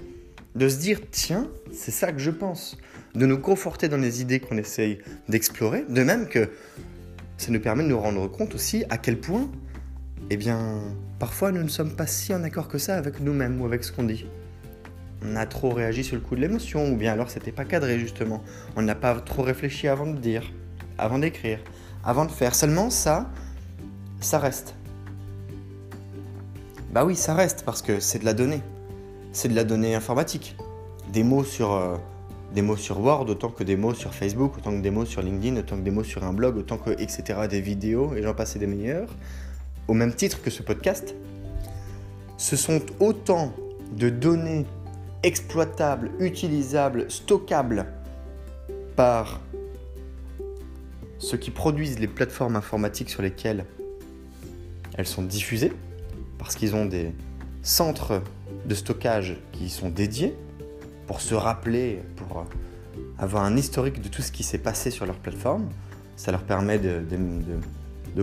de 0.56 0.70
se 0.70 0.78
dire, 0.78 1.02
tiens, 1.12 1.50
c'est 1.74 1.92
ça 1.92 2.14
que 2.14 2.20
je 2.20 2.32
pense, 2.32 2.78
de 3.16 3.26
nous 3.26 3.38
conforter 3.38 3.90
dans 3.90 3.98
les 3.98 4.22
idées 4.22 4.40
qu'on 4.40 4.56
essaye 4.56 5.00
d'explorer, 5.28 5.84
de 5.90 6.04
même 6.04 6.30
que 6.30 6.52
ça 7.38 7.52
nous 7.52 7.60
permet 7.60 7.84
de 7.84 7.90
nous 7.90 8.00
rendre 8.00 8.30
compte 8.30 8.56
aussi 8.56 8.86
à 8.90 8.98
quel 8.98 9.20
point, 9.20 9.52
eh 10.30 10.38
bien, 10.38 10.80
parfois 11.20 11.52
nous 11.52 11.64
ne 11.64 11.68
sommes 11.68 11.98
pas 11.98 12.08
si 12.08 12.34
en 12.34 12.46
accord 12.46 12.70
que 12.70 12.78
ça 12.78 12.96
avec 12.96 13.20
nous-mêmes 13.20 13.60
ou 13.60 13.66
avec 13.66 13.84
ce 13.84 13.92
qu'on 13.92 14.06
dit. 14.06 14.26
On 15.24 15.36
a 15.36 15.46
trop 15.46 15.70
réagi 15.70 16.04
sur 16.04 16.16
le 16.16 16.22
coup 16.22 16.36
de 16.36 16.42
l'émotion, 16.42 16.92
ou 16.92 16.96
bien 16.96 17.14
alors 17.14 17.30
c'était 17.30 17.52
pas 17.52 17.66
cadré 17.66 18.00
justement. 18.00 18.44
On 18.76 18.82
n'a 18.82 18.96
pas 18.96 19.16
trop 19.16 19.44
réfléchi 19.44 19.88
avant 19.88 20.08
de 20.08 20.18
dire, 20.18 20.52
avant 20.98 21.20
d'écrire, 21.20 21.60
avant 22.04 22.26
de 22.26 22.32
faire. 22.32 22.56
Seulement 22.56 22.90
ça, 22.90 23.30
ça 24.20 24.40
reste. 24.40 24.76
Bah 26.92 27.06
oui, 27.06 27.16
ça 27.16 27.36
reste 27.36 27.64
parce 27.66 27.82
que 27.82 28.00
c'est 28.00 28.20
de 28.20 28.26
la 28.26 28.34
donnée. 28.34 28.62
C'est 29.32 29.48
de 29.48 29.56
la 29.56 29.64
donnée 29.64 29.96
informatique. 29.96 30.58
Des 31.14 31.24
mots 31.24 31.44
sur 31.44 31.72
euh, 31.72 31.98
Word 32.56 33.30
autant 33.30 33.50
que 33.50 33.64
des 33.64 33.78
mots 33.78 33.94
sur 33.94 34.14
Facebook, 34.14 34.58
autant 34.58 34.72
que 34.72 34.82
des 34.82 34.92
mots 34.92 35.06
sur 35.06 35.22
LinkedIn, 35.22 35.58
autant 35.58 35.78
que 35.78 35.84
des 35.84 35.92
mots 35.92 36.04
sur 36.04 36.24
un 36.24 36.34
blog, 36.34 36.58
autant 36.58 36.78
que 36.78 36.90
etc. 36.92 37.42
des 37.50 37.62
vidéos 37.62 38.14
et 38.16 38.24
j'en 38.24 38.34
passe 38.34 38.58
des 38.58 38.68
meilleurs. 38.68 39.10
Au 39.88 39.94
même 39.94 40.14
titre 40.14 40.42
que 40.42 40.50
ce 40.50 40.64
podcast, 40.64 41.16
ce 42.38 42.56
sont 42.56 42.82
autant 43.00 43.54
de 43.96 44.10
données 44.10 44.66
exploitables, 45.24 46.12
utilisables, 46.20 47.10
stockables 47.10 47.86
par 48.96 49.40
ceux 51.20 51.38
qui 51.38 51.52
produisent 51.52 52.00
les 52.00 52.08
plateformes 52.08 52.56
informatiques 52.56 53.10
sur 53.10 53.22
lesquelles 53.22 53.66
elles 54.96 55.08
sont 55.08 55.22
diffusées, 55.22 55.72
parce 56.38 56.56
qu'ils 56.56 56.76
ont 56.76 56.86
des 56.86 57.14
centres 57.62 58.22
de 58.66 58.76
stockage 58.76 59.38
qui 59.52 59.70
sont 59.70 59.90
dédiés 59.90 60.36
pour 61.08 61.22
se 61.22 61.36
rappeler, 61.36 62.00
pour 62.16 62.46
avoir 63.18 63.44
un 63.44 63.56
historique 63.56 64.02
de 64.02 64.10
tout 64.10 64.22
ce 64.22 64.32
qui 64.32 64.44
s'est 64.44 64.58
passé 64.58 64.92
sur 64.92 65.06
leur 65.06 65.18
plateforme. 65.18 65.70
Ça 66.16 66.32
leur 66.32 66.44
permet 66.44 66.78
de, 66.78 67.00
de, 67.00 67.18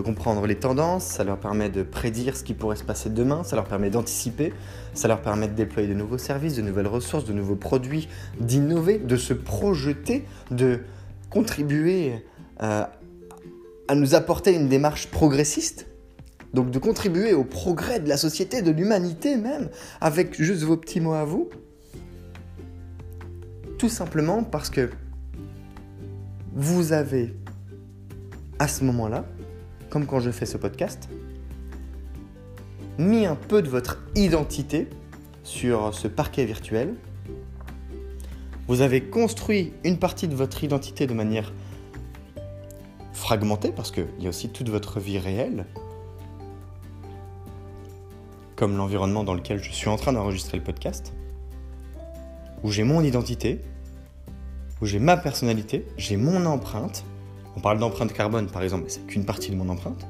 comprendre 0.01 0.45
les 0.45 0.55
tendances, 0.55 1.03
ça 1.03 1.23
leur 1.23 1.39
permet 1.39 1.69
de 1.69 1.83
prédire 1.83 2.37
ce 2.37 2.43
qui 2.43 2.53
pourrait 2.53 2.75
se 2.75 2.83
passer 2.83 3.09
demain, 3.09 3.43
ça 3.43 3.55
leur 3.55 3.65
permet 3.65 3.89
d'anticiper, 3.89 4.53
ça 4.93 5.07
leur 5.07 5.21
permet 5.21 5.47
de 5.47 5.53
déployer 5.53 5.87
de 5.87 5.93
nouveaux 5.93 6.17
services, 6.17 6.55
de 6.55 6.61
nouvelles 6.61 6.87
ressources, 6.87 7.25
de 7.25 7.33
nouveaux 7.33 7.55
produits, 7.55 8.07
d'innover, 8.39 8.99
de 8.99 9.17
se 9.17 9.33
projeter, 9.33 10.25
de 10.51 10.81
contribuer 11.29 12.23
euh, 12.61 12.83
à 13.87 13.95
nous 13.95 14.15
apporter 14.15 14.53
une 14.53 14.69
démarche 14.69 15.07
progressiste 15.07 15.89
donc 16.53 16.71
de 16.71 16.79
contribuer 16.79 17.33
au 17.33 17.43
progrès 17.43 17.99
de 17.99 18.09
la 18.09 18.17
société, 18.17 18.61
de 18.61 18.71
l'humanité 18.71 19.37
même, 19.37 19.69
avec 20.01 20.41
juste 20.41 20.63
vos 20.63 20.77
petits 20.77 20.99
mots 20.99 21.13
à 21.13 21.23
vous. 21.23 21.49
Tout 23.77 23.89
simplement 23.89 24.43
parce 24.43 24.69
que 24.69 24.89
vous 26.53 26.91
avez, 26.91 27.33
à 28.57 28.67
ce 28.67 28.83
moment-là, 28.83 29.25
comme 29.89 30.05
quand 30.05 30.19
je 30.19 30.31
fais 30.31 30.45
ce 30.45 30.57
podcast, 30.57 31.09
mis 32.97 33.25
un 33.25 33.35
peu 33.35 33.61
de 33.61 33.69
votre 33.69 33.99
identité 34.15 34.87
sur 35.43 35.93
ce 35.93 36.07
parquet 36.07 36.45
virtuel. 36.45 36.95
Vous 38.67 38.81
avez 38.81 39.01
construit 39.01 39.73
une 39.83 39.97
partie 39.97 40.27
de 40.27 40.35
votre 40.35 40.63
identité 40.63 41.07
de 41.07 41.13
manière 41.13 41.53
fragmentée, 43.13 43.71
parce 43.71 43.91
qu'il 43.91 44.07
y 44.19 44.25
a 44.25 44.29
aussi 44.29 44.49
toute 44.49 44.69
votre 44.69 44.99
vie 44.99 45.17
réelle, 45.17 45.65
comme 48.55 48.75
l'environnement 48.77 49.23
dans 49.23 49.33
lequel 49.33 49.63
je 49.63 49.71
suis 49.71 49.89
en 49.89 49.95
train 49.95 50.13
d'enregistrer 50.13 50.57
le 50.57 50.63
podcast, 50.63 51.13
où 52.63 52.71
j'ai 52.71 52.83
mon 52.83 53.01
identité, 53.01 53.61
où 54.81 54.85
j'ai 54.85 54.99
ma 54.99 55.17
personnalité, 55.17 55.87
j'ai 55.97 56.17
mon 56.17 56.45
empreinte. 56.45 57.03
On 57.59 57.61
parle 57.61 57.79
d'empreinte 57.79 58.13
carbone 58.13 58.47
par 58.47 58.63
exemple, 58.63 58.85
mais 58.85 58.89
c'est 58.89 59.05
qu'une 59.05 59.25
partie 59.25 59.51
de 59.51 59.57
mon 59.57 59.67
empreinte. 59.67 60.07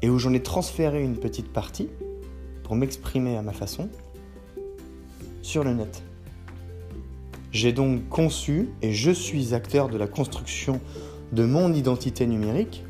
Et 0.00 0.08
où 0.08 0.18
j'en 0.18 0.32
ai 0.32 0.42
transféré 0.42 1.02
une 1.02 1.18
petite 1.18 1.52
partie 1.52 1.90
pour 2.62 2.76
m'exprimer 2.76 3.36
à 3.36 3.42
ma 3.42 3.52
façon 3.52 3.90
sur 5.42 5.64
le 5.64 5.74
net. 5.74 6.02
J'ai 7.52 7.74
donc 7.74 8.08
conçu 8.08 8.70
et 8.80 8.94
je 8.94 9.10
suis 9.10 9.52
acteur 9.52 9.90
de 9.90 9.98
la 9.98 10.06
construction 10.06 10.80
de 11.32 11.44
mon 11.44 11.74
identité 11.74 12.26
numérique 12.26 12.84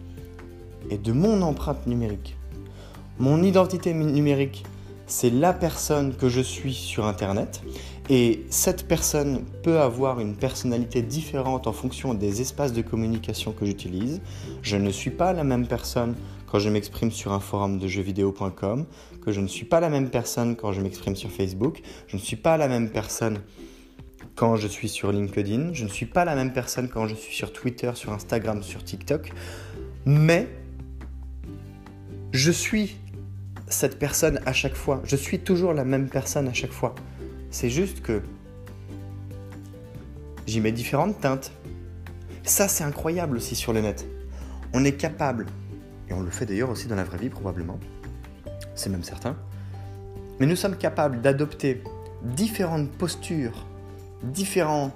et 0.91 0.99
de 0.99 1.11
mon 1.11 1.43
empreinte 1.43 1.89
numérique. 1.89 2.37
Mon 3.19 3.43
identité 3.43 3.93
numérique, 3.93 4.63
c'est 5.09 5.31
la 5.31 5.53
personne 5.53 6.15
que 6.15 6.29
je 6.29 6.41
suis 6.41 6.75
sur 6.75 7.07
Internet. 7.07 7.63
Et 8.13 8.45
cette 8.51 8.89
personne 8.89 9.45
peut 9.63 9.79
avoir 9.79 10.19
une 10.19 10.35
personnalité 10.35 11.01
différente 11.01 11.69
en 11.69 11.73
fonction 11.73 12.13
des 12.13 12.41
espaces 12.41 12.73
de 12.73 12.83
communication 12.83 13.53
que 13.53 13.65
j'utilise. 13.65 14.21
Je 14.63 14.77
ne 14.77 14.91
suis 14.91 15.11
pas 15.11 15.33
la 15.33 15.45
même 15.45 15.69
personne 15.69 16.17
quand 16.49 16.59
je 16.59 16.71
m'exprime 16.71 17.13
sur 17.13 17.33
un 17.33 17.39
forum 17.39 17.79
de 17.79 17.87
jeuxvideo.com, 17.87 18.87
que 19.25 19.31
je 19.31 19.41
ne 19.41 19.47
suis 19.47 19.65
pas 19.65 19.79
la 19.79 19.89
même 19.89 20.11
personne 20.11 20.57
quand 20.57 20.73
je 20.73 20.81
m'exprime 20.81 21.15
sur 21.15 21.31
Facebook, 21.31 21.83
je 22.09 22.17
ne 22.17 22.21
suis 22.21 22.35
pas 22.35 22.57
la 22.57 22.67
même 22.67 22.91
personne 22.91 23.39
quand 24.35 24.57
je 24.57 24.67
suis 24.67 24.89
sur 24.89 25.13
LinkedIn, 25.13 25.73
je 25.73 25.85
ne 25.85 25.89
suis 25.89 26.07
pas 26.07 26.25
la 26.25 26.35
même 26.35 26.53
personne 26.53 26.89
quand 26.89 27.07
je 27.07 27.15
suis 27.15 27.37
sur 27.37 27.53
Twitter, 27.53 27.93
sur 27.95 28.13
Instagram, 28.13 28.65
sur 28.65 28.83
TikTok, 28.83 29.31
mais 30.05 30.49
je 32.33 32.51
suis 32.51 32.97
cette 33.69 34.01
personne 34.01 34.41
à 34.47 34.53
chaque 34.53 34.75
fois, 34.75 35.01
je 35.05 35.15
suis 35.15 35.39
toujours 35.39 35.75
la 35.75 35.85
même 35.85 36.09
personne 36.09 36.49
à 36.49 36.53
chaque 36.53 36.73
fois. 36.73 36.97
C'est 37.51 37.71
juste 37.71 38.01
que 38.01 38.23
j'y 40.47 40.61
mets 40.61 40.73
différentes 40.73 41.21
teintes. 41.21 41.53
Ça, 42.45 42.69
c'est 42.69 42.85
incroyable 42.85 43.37
aussi 43.37 43.55
sur 43.55 43.73
le 43.73 43.81
net. 43.81 44.07
On 44.73 44.85
est 44.85 44.93
capable, 44.93 45.47
et 46.09 46.13
on 46.13 46.21
le 46.21 46.31
fait 46.31 46.47
d'ailleurs 46.47 46.71
aussi 46.71 46.87
dans 46.87 46.97
la 46.97 47.05
vraie 47.05 47.19
vie 47.19 47.29
probablement, 47.29 47.79
c'est 48.75 48.89
même 48.89 49.03
certain, 49.03 49.37
mais 50.39 50.47
nous 50.47 50.57
sommes 50.57 50.77
capables 50.77 51.21
d'adopter 51.21 51.83
différentes 52.23 52.91
postures, 52.91 53.67
différents 54.23 54.93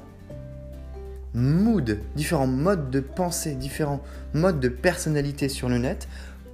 moods, 1.34 1.99
différents 2.14 2.46
modes 2.46 2.90
de 2.90 3.00
pensée, 3.00 3.54
différents 3.54 4.00
modes 4.32 4.61
de 4.61 4.68
personnalité 4.68 5.49
sur 5.49 5.68
le 5.68 5.78
net, 5.78 6.08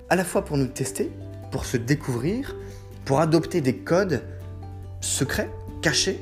à 0.09 0.17
la 0.17 0.25
fois 0.25 0.45
pour 0.45 0.57
nous 0.57 0.67
tester, 0.67 1.13
pour 1.51 1.67
se 1.67 1.77
découvrir, 1.77 2.57
pour 3.05 3.21
adopter 3.21 3.61
des 3.61 3.77
codes 3.77 4.23
secrets 5.01 5.51
cachés, 5.83 6.21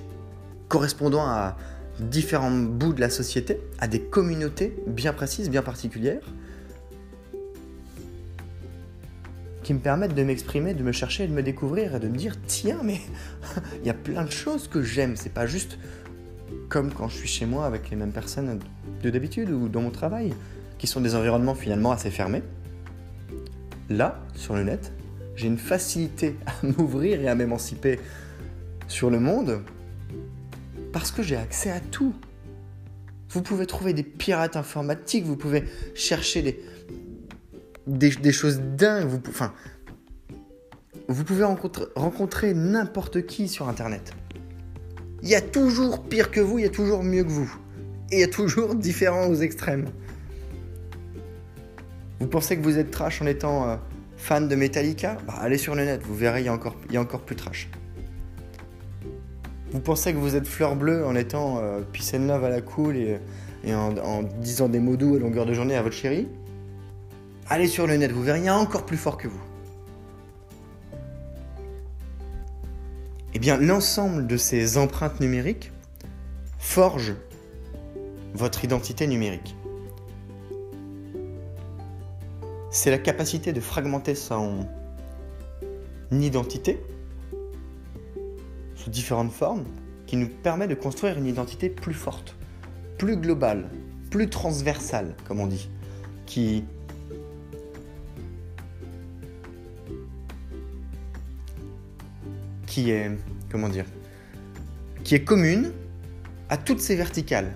correspondant 0.68 1.26
à 1.26 1.56
différents 2.00 2.50
bouts 2.50 2.92
de 2.92 3.00
la 3.00 3.10
société, 3.10 3.60
à 3.78 3.88
des 3.88 4.00
communautés 4.00 4.76
bien 4.86 5.12
précises, 5.12 5.50
bien 5.50 5.62
particulières, 5.62 6.22
qui 9.62 9.74
me 9.74 9.80
permettent 9.80 10.14
de 10.14 10.22
m'exprimer, 10.22 10.74
de 10.74 10.82
me 10.82 10.92
chercher, 10.92 11.26
de 11.26 11.32
me 11.32 11.42
découvrir 11.42 11.94
et 11.96 12.00
de 12.00 12.08
me 12.08 12.16
dire 12.16 12.36
tiens, 12.46 12.80
mais 12.82 13.00
il 13.82 13.86
y 13.86 13.90
a 13.90 13.94
plein 13.94 14.24
de 14.24 14.30
choses 14.30 14.68
que 14.68 14.82
j'aime. 14.82 15.16
C'est 15.16 15.32
pas 15.32 15.46
juste 15.46 15.78
comme 16.68 16.92
quand 16.92 17.08
je 17.08 17.16
suis 17.16 17.28
chez 17.28 17.46
moi 17.46 17.66
avec 17.66 17.90
les 17.90 17.96
mêmes 17.96 18.12
personnes 18.12 18.60
de 19.02 19.10
d'habitude 19.10 19.50
ou 19.50 19.68
dans 19.68 19.82
mon 19.82 19.90
travail, 19.90 20.32
qui 20.78 20.86
sont 20.86 21.00
des 21.00 21.14
environnements 21.14 21.54
finalement 21.54 21.92
assez 21.92 22.10
fermés. 22.10 22.42
Là, 23.90 24.20
sur 24.34 24.54
le 24.54 24.62
net, 24.62 24.92
j'ai 25.34 25.48
une 25.48 25.58
facilité 25.58 26.36
à 26.46 26.52
m'ouvrir 26.78 27.20
et 27.20 27.28
à 27.28 27.34
m'émanciper 27.34 27.98
sur 28.88 29.10
le 29.10 29.20
monde 29.20 29.62
parce 30.92 31.12
que 31.12 31.22
j'ai 31.22 31.36
accès 31.36 31.70
à 31.70 31.80
tout. 31.80 32.14
Vous 33.30 33.42
pouvez 33.42 33.66
trouver 33.66 33.92
des 33.92 34.02
pirates 34.02 34.56
informatiques, 34.56 35.24
vous 35.24 35.36
pouvez 35.36 35.64
chercher 35.94 36.60
des, 37.86 38.32
choses 38.32 38.60
dingues, 38.60 39.06
vous, 39.06 39.20
enfin, 39.28 39.52
vous 41.08 41.24
pouvez 41.24 41.44
rencontrer, 41.44 42.54
n'importe 42.54 43.26
qui 43.26 43.48
sur 43.48 43.68
Internet. 43.68 44.12
Il 45.22 45.28
y 45.28 45.34
a 45.34 45.42
toujours 45.42 46.04
pire 46.04 46.30
que 46.30 46.40
vous, 46.40 46.58
il 46.58 46.62
y 46.62 46.68
a 46.68 46.70
toujours 46.70 47.02
mieux 47.02 47.24
que 47.24 47.30
vous. 47.30 47.54
Et 48.10 48.16
il 48.16 48.20
y 48.20 48.24
a 48.24 48.28
toujours 48.28 48.74
différents 48.74 49.28
aux 49.28 49.34
extrêmes. 49.34 49.86
Vous 52.20 52.26
pensez 52.26 52.56
que 52.56 52.62
vous 52.62 52.78
êtes 52.78 52.90
trash 52.90 53.20
en 53.20 53.26
étant 53.26 53.68
euh, 53.68 53.76
fan 54.16 54.48
de 54.48 54.56
Metallica? 54.56 55.18
Bah, 55.26 55.34
Allez 55.38 55.58
sur 55.58 55.74
le 55.74 55.84
net, 55.84 56.00
vous 56.02 56.14
verrez, 56.14 56.40
il 56.40 56.46
y 56.46 56.50
il 56.88 56.94
y 56.94 56.96
a 56.96 57.00
encore 57.00 57.20
plus 57.20 57.36
trash. 57.36 57.68
Vous 59.72 59.80
pensez 59.80 60.12
que 60.12 60.18
vous 60.18 60.34
êtes 60.34 60.46
fleur 60.46 60.76
bleue 60.76 61.04
en 61.04 61.14
étant 61.14 61.58
euh, 61.58 61.80
peace 61.92 62.18
love 62.18 62.42
à 62.42 62.48
la 62.48 62.62
cool 62.62 62.96
et, 62.96 63.18
en, 63.74 64.22
disant 64.40 64.68
des 64.68 64.78
mots 64.78 64.96
doux 64.96 65.16
à 65.16 65.18
longueur 65.18 65.44
de 65.44 65.52
journée 65.52 65.76
à 65.76 65.82
votre 65.82 65.94
chérie 65.94 66.26
Allez 67.48 67.66
sur 67.66 67.86
le 67.86 67.96
net, 67.96 68.10
vous 68.10 68.22
verrez, 68.22 68.48
encore 68.48 68.86
plus 68.86 68.96
fort 68.96 69.18
que 69.18 69.28
vous. 69.28 69.40
Eh 73.34 73.38
bien, 73.38 73.58
l'ensemble 73.58 74.26
de 74.26 74.36
ces 74.36 74.78
empreintes 74.78 75.20
numériques 75.20 75.72
forge 76.58 77.14
votre 78.34 78.64
identité 78.64 79.06
numérique. 79.06 79.54
C'est 82.70 82.90
la 82.90 82.98
capacité 82.98 83.52
de 83.52 83.60
fragmenter 83.60 84.14
son 84.14 84.66
identité 86.10 86.80
différentes 88.88 89.32
formes 89.32 89.64
qui 90.06 90.16
nous 90.16 90.28
permet 90.28 90.66
de 90.66 90.74
construire 90.74 91.18
une 91.18 91.26
identité 91.26 91.68
plus 91.68 91.94
forte, 91.94 92.34
plus 92.96 93.16
globale, 93.16 93.68
plus 94.10 94.28
transversale, 94.28 95.14
comme 95.26 95.40
on 95.40 95.46
dit, 95.46 95.68
qui 96.26 96.64
qui 102.66 102.90
est 102.90 103.10
comment 103.50 103.68
dire 103.68 103.86
qui 105.04 105.14
est 105.14 105.24
commune 105.24 105.72
à 106.48 106.56
toutes 106.56 106.80
ces 106.80 106.96
verticales. 106.96 107.52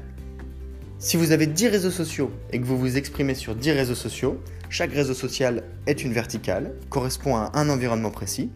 Si 0.99 1.17
vous 1.17 1.33
avez 1.33 1.47
10 1.47 1.69
réseaux 1.69 1.91
sociaux 1.91 2.31
et 2.51 2.61
que 2.61 2.65
vous 2.65 2.79
vous 2.79 2.97
exprimez 2.97 3.35
sur 3.35 3.55
10 3.55 3.73
réseaux 3.73 3.95
sociaux, 3.95 4.41
chaque 4.71 4.93
réseau 4.93 5.15
social 5.15 5.65
est 5.87 6.05
une 6.05 6.13
verticale, 6.13 6.75
correspond 6.89 7.37
à 7.37 7.51
un 7.55 7.69
environnement 7.69 8.11
précis. 8.11 8.51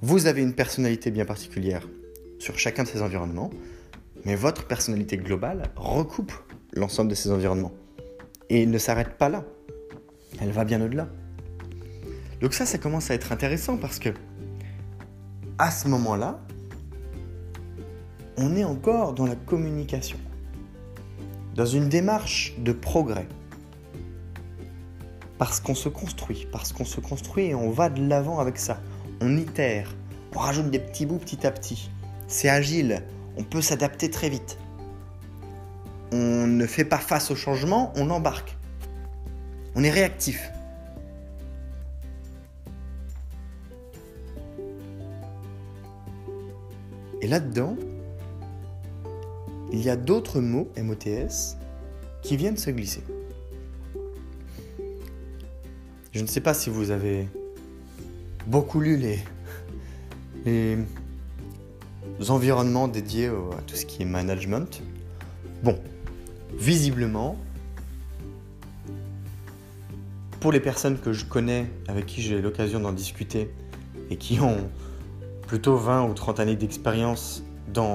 Vous 0.00 0.26
avez 0.26 0.42
une 0.42 0.54
personnalité 0.54 1.10
bien 1.10 1.24
particulière 1.24 1.86
sur 2.42 2.58
chacun 2.58 2.82
de 2.82 2.88
ces 2.88 3.02
environnements, 3.02 3.50
mais 4.24 4.34
votre 4.34 4.66
personnalité 4.66 5.16
globale 5.16 5.70
recoupe 5.76 6.32
l'ensemble 6.72 7.08
de 7.08 7.14
ces 7.14 7.30
environnements. 7.30 7.70
Et 8.50 8.66
ne 8.66 8.78
s'arrête 8.78 9.16
pas 9.16 9.28
là. 9.28 9.44
Elle 10.40 10.50
va 10.50 10.64
bien 10.64 10.82
au-delà. 10.82 11.08
Donc 12.40 12.52
ça, 12.52 12.66
ça 12.66 12.78
commence 12.78 13.12
à 13.12 13.14
être 13.14 13.30
intéressant 13.30 13.76
parce 13.76 14.00
que 14.00 14.08
à 15.58 15.70
ce 15.70 15.86
moment-là, 15.86 16.40
on 18.36 18.56
est 18.56 18.64
encore 18.64 19.12
dans 19.12 19.26
la 19.26 19.36
communication, 19.36 20.18
dans 21.54 21.66
une 21.66 21.88
démarche 21.88 22.54
de 22.58 22.72
progrès. 22.72 23.28
Parce 25.38 25.60
qu'on 25.60 25.76
se 25.76 25.88
construit, 25.88 26.48
parce 26.50 26.72
qu'on 26.72 26.84
se 26.84 26.98
construit 26.98 27.44
et 27.44 27.54
on 27.54 27.70
va 27.70 27.88
de 27.88 28.04
l'avant 28.04 28.40
avec 28.40 28.58
ça. 28.58 28.80
On 29.20 29.36
itère, 29.36 29.94
on 30.34 30.40
rajoute 30.40 30.72
des 30.72 30.80
petits 30.80 31.06
bouts 31.06 31.18
petit 31.18 31.46
à 31.46 31.52
petit. 31.52 31.91
C'est 32.32 32.48
agile, 32.48 33.02
on 33.36 33.44
peut 33.44 33.60
s'adapter 33.60 34.08
très 34.08 34.30
vite. 34.30 34.56
On 36.12 36.46
ne 36.46 36.66
fait 36.66 36.86
pas 36.86 36.96
face 36.96 37.30
au 37.30 37.36
changement, 37.36 37.92
on 37.94 38.08
embarque. 38.08 38.56
On 39.74 39.84
est 39.84 39.90
réactif. 39.90 40.50
Et 47.20 47.26
là-dedans, 47.26 47.76
il 49.70 49.82
y 49.82 49.90
a 49.90 49.96
d'autres 49.96 50.40
mots 50.40 50.70
MOTS 50.82 51.58
qui 52.22 52.38
viennent 52.38 52.56
se 52.56 52.70
glisser. 52.70 53.04
Je 56.12 56.20
ne 56.22 56.26
sais 56.26 56.40
pas 56.40 56.54
si 56.54 56.70
vous 56.70 56.90
avez 56.92 57.28
beaucoup 58.46 58.80
lu 58.80 58.96
les, 58.96 59.18
les 60.46 60.78
environnements 62.30 62.88
dédiés 62.88 63.26
à 63.26 63.62
tout 63.66 63.74
ce 63.74 63.86
qui 63.86 64.02
est 64.02 64.06
management. 64.06 64.82
Bon, 65.62 65.78
visiblement, 66.56 67.36
pour 70.40 70.52
les 70.52 70.60
personnes 70.60 70.98
que 70.98 71.12
je 71.12 71.24
connais, 71.24 71.66
avec 71.88 72.06
qui 72.06 72.20
j'ai 72.20 72.40
l'occasion 72.40 72.80
d'en 72.80 72.92
discuter 72.92 73.50
et 74.10 74.16
qui 74.16 74.40
ont 74.40 74.68
plutôt 75.46 75.76
20 75.76 76.04
ou 76.08 76.14
30 76.14 76.40
années 76.40 76.56
d'expérience 76.56 77.44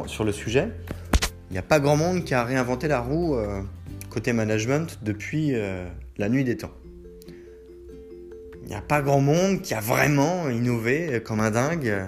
sur 0.07 0.23
le 0.23 0.31
sujet, 0.31 0.71
il 1.49 1.53
n'y 1.53 1.59
a 1.59 1.63
pas 1.63 1.79
grand 1.79 1.95
monde 1.95 2.23
qui 2.23 2.33
a 2.33 2.43
réinventé 2.43 2.87
la 2.87 2.99
roue 2.99 3.35
euh, 3.35 3.61
côté 4.09 4.33
management 4.33 4.99
depuis 5.01 5.55
euh, 5.55 5.85
la 6.17 6.29
nuit 6.29 6.43
des 6.43 6.57
temps. 6.57 6.71
Il 8.63 8.69
n'y 8.69 8.75
a 8.75 8.81
pas 8.81 9.01
grand 9.01 9.21
monde 9.21 9.61
qui 9.61 9.73
a 9.73 9.79
vraiment 9.79 10.49
innové 10.49 11.21
comme 11.23 11.39
un 11.39 11.51
dingue 11.51 11.87
euh, 11.87 12.07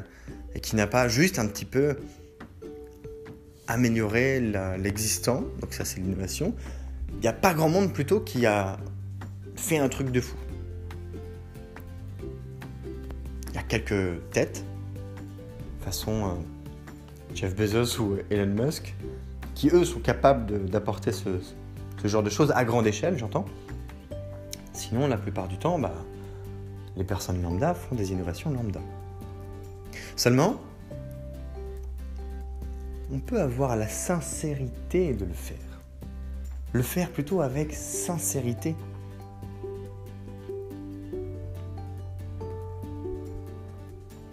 et 0.56 0.60
qui 0.60 0.76
n'a 0.76 0.88
pas 0.88 1.08
juste 1.08 1.40
un 1.40 1.48
petit 1.48 1.66
peu 1.66 1.98
amélioré 3.68 4.40
l'existant, 4.78 5.44
donc 5.62 5.74
ça 5.74 5.86
c'est 5.86 6.00
l'innovation. 6.00 6.56
Il 7.14 7.20
n'y 7.20 7.28
a 7.28 7.34
pas 7.34 7.54
grand 7.54 7.70
monde 7.70 7.94
plutôt 7.94 8.20
qui 8.20 8.46
a 8.46 8.78
fait 9.56 9.78
un 9.78 9.90
truc 9.90 10.12
de 10.12 10.22
fou. 10.22 10.36
Il 13.50 13.56
y 13.56 13.58
a 13.58 13.64
quelques 13.64 14.30
têtes, 14.32 14.64
façon 15.82 16.12
euh, 16.12 16.30
Jeff 17.36 17.56
Bezos 17.56 18.02
ou 18.02 18.18
Elon 18.30 18.66
Musk, 18.66 18.96
qui 19.56 19.70
eux 19.70 19.86
sont 19.86 20.00
capables 20.00 20.66
d'apporter 20.70 21.12
ce, 21.12 21.30
genre 22.06 22.24
de 22.24 22.30
choses 22.30 22.52
à 22.56 22.64
grande 22.64 22.88
échelle, 22.88 23.18
j'entends. 23.18 23.46
Sinon, 24.74 25.08
la 25.08 25.18
plupart 25.18 25.48
du 25.48 25.58
temps, 25.58 25.78
bah, 25.78 25.94
les 26.96 27.04
personnes 27.04 27.42
lambda 27.42 27.74
font 27.74 27.96
des 27.96 28.12
innovations 28.12 28.52
lambda. 28.52 28.80
Seulement, 30.16 30.60
on 33.12 33.20
peut 33.20 33.40
avoir 33.40 33.76
la 33.76 33.88
sincérité 33.88 35.14
de 35.14 35.26
le 35.26 35.34
faire. 35.34 35.58
Le 36.74 36.82
faire 36.82 37.10
plutôt 37.12 37.42
avec 37.42 37.74
sincérité. 37.74 38.76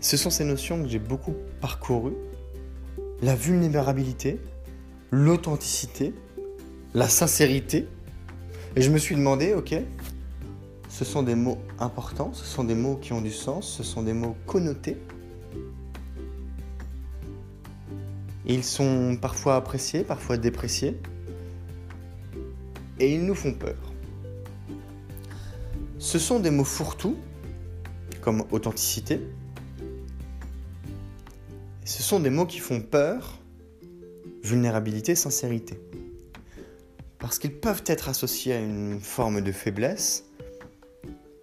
Ce 0.01 0.17
sont 0.17 0.31
ces 0.31 0.45
notions 0.45 0.83
que 0.83 0.89
j'ai 0.89 0.99
beaucoup 0.99 1.35
parcourues. 1.61 2.17
La 3.23 3.35
vulnérabilité, 3.35 4.41
l'authenticité, 5.11 6.15
la 6.95 7.09
sincérité. 7.09 7.89
Et 8.77 8.83
je 8.83 8.91
me 8.91 8.99
suis 8.99 9.17
demandé, 9.17 9.55
ok, 9.55 9.75
ce 10.91 11.05
sont 11.05 11.23
des 11.23 11.35
mots 11.35 11.59
importants, 11.79 12.31
ce 12.35 12.45
sont 12.45 12.65
des 12.65 12.75
mots 12.75 12.97
qui 12.97 13.13
ont 13.13 13.21
du 13.21 13.33
sens, 13.33 13.69
ce 13.69 13.83
sont 13.83 14.03
des 14.03 14.13
mots 14.13 14.37
connotés. 14.47 14.97
Ils 18.47 18.63
sont 18.63 19.19
parfois 19.21 19.57
appréciés, 19.57 20.05
parfois 20.05 20.37
dépréciés. 20.37 20.97
Et 23.01 23.13
ils 23.13 23.25
nous 23.25 23.35
font 23.35 23.53
peur. 23.53 23.77
Ce 25.99 26.19
sont 26.19 26.39
des 26.39 26.51
mots 26.51 26.65
fourre-tout, 26.65 27.17
comme 28.21 28.45
authenticité. 28.51 29.21
ce 31.85 32.03
sont 32.03 32.21
des 32.21 32.31
mots 32.31 32.47
qui 32.47 32.59
font 32.59 32.81
peur, 32.81 33.39
vulnérabilité, 34.43 35.15
sincérité. 35.15 35.81
Parce 37.19 37.39
qu'ils 37.39 37.55
peuvent 37.55 37.83
être 37.87 38.09
associés 38.09 38.53
à 38.53 38.61
une 38.61 39.01
forme 39.01 39.41
de 39.41 39.53
faiblesse 39.53 40.25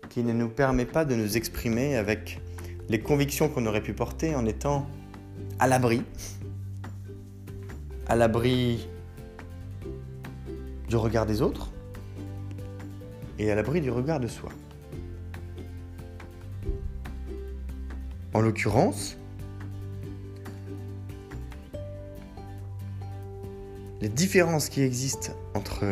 qui 0.09 0.23
ne 0.23 0.31
nous 0.31 0.49
permet 0.49 0.85
pas 0.85 1.03
de 1.03 1.15
nous 1.15 1.35
exprimer 1.35 1.97
avec 1.97 2.39
les 2.87 2.99
convictions 2.99 3.49
qu'on 3.49 3.65
aurait 3.65 3.81
pu 3.81 3.93
porter 3.93 4.35
en 4.35 4.45
étant 4.45 4.87
à 5.59 5.67
l'abri 5.67 6.03
à 8.13 8.15
l'abri 8.15 8.87
du 10.87 10.95
regard 10.95 11.25
des 11.25 11.41
autres 11.41 11.71
et 13.39 13.51
à 13.51 13.55
l'abri 13.55 13.81
du 13.81 13.89
regard 13.89 14.19
de 14.19 14.27
soi. 14.27 14.51
En 18.35 18.41
l'occurrence, 18.41 19.17
les 23.99 24.09
différences 24.09 24.69
qui 24.69 24.83
existent 24.83 25.33
entre 25.55 25.83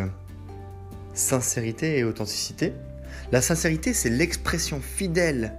sincérité 1.15 1.97
et 1.97 2.03
authenticité. 2.03 2.73
La 3.31 3.41
sincérité, 3.41 3.95
c'est 3.95 4.11
l'expression 4.11 4.79
fidèle 4.79 5.57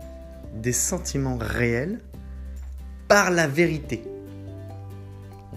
des 0.54 0.72
sentiments 0.72 1.38
réels 1.38 1.98
par 3.08 3.32
la 3.32 3.48
vérité. 3.48 4.04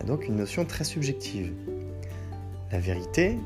Donc 0.06 0.28
une 0.28 0.36
notion 0.36 0.66
très 0.66 0.84
subjective. 0.84 1.52
La 2.72 2.80
vérité, 2.80 3.38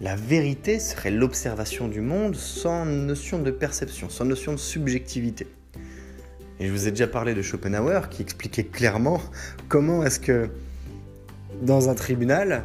la 0.00 0.16
vérité 0.16 0.80
serait 0.80 1.10
l'observation 1.10 1.86
du 1.86 2.00
monde 2.00 2.34
sans 2.34 2.84
notion 2.84 3.40
de 3.40 3.50
perception, 3.50 4.08
sans 4.08 4.24
notion 4.24 4.52
de 4.52 4.58
subjectivité. 4.58 5.46
Et 6.58 6.66
je 6.66 6.72
vous 6.72 6.88
ai 6.88 6.90
déjà 6.90 7.06
parlé 7.06 7.34
de 7.34 7.42
Schopenhauer 7.42 8.08
qui 8.10 8.22
expliquait 8.22 8.64
clairement 8.64 9.20
comment 9.68 10.04
est-ce 10.04 10.18
que 10.20 10.50
dans 11.62 11.88
un 11.88 11.94
tribunal, 11.94 12.64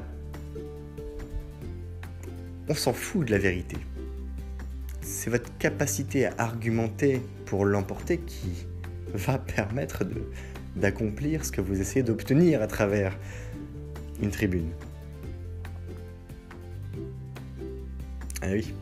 on 2.69 2.73
s'en 2.73 2.93
fout 2.93 3.25
de 3.25 3.31
la 3.31 3.37
vérité. 3.37 3.77
C'est 5.01 5.29
votre 5.29 5.55
capacité 5.57 6.25
à 6.25 6.33
argumenter 6.37 7.21
pour 7.45 7.65
l'emporter 7.65 8.17
qui 8.17 8.67
va 9.13 9.37
permettre 9.37 10.03
de, 10.03 10.23
d'accomplir 10.77 11.45
ce 11.45 11.51
que 11.51 11.61
vous 11.61 11.81
essayez 11.81 12.03
d'obtenir 12.03 12.61
à 12.61 12.67
travers 12.67 13.17
une 14.21 14.31
tribune. 14.31 14.69
Ah 18.41 18.47
oui. 18.51 18.73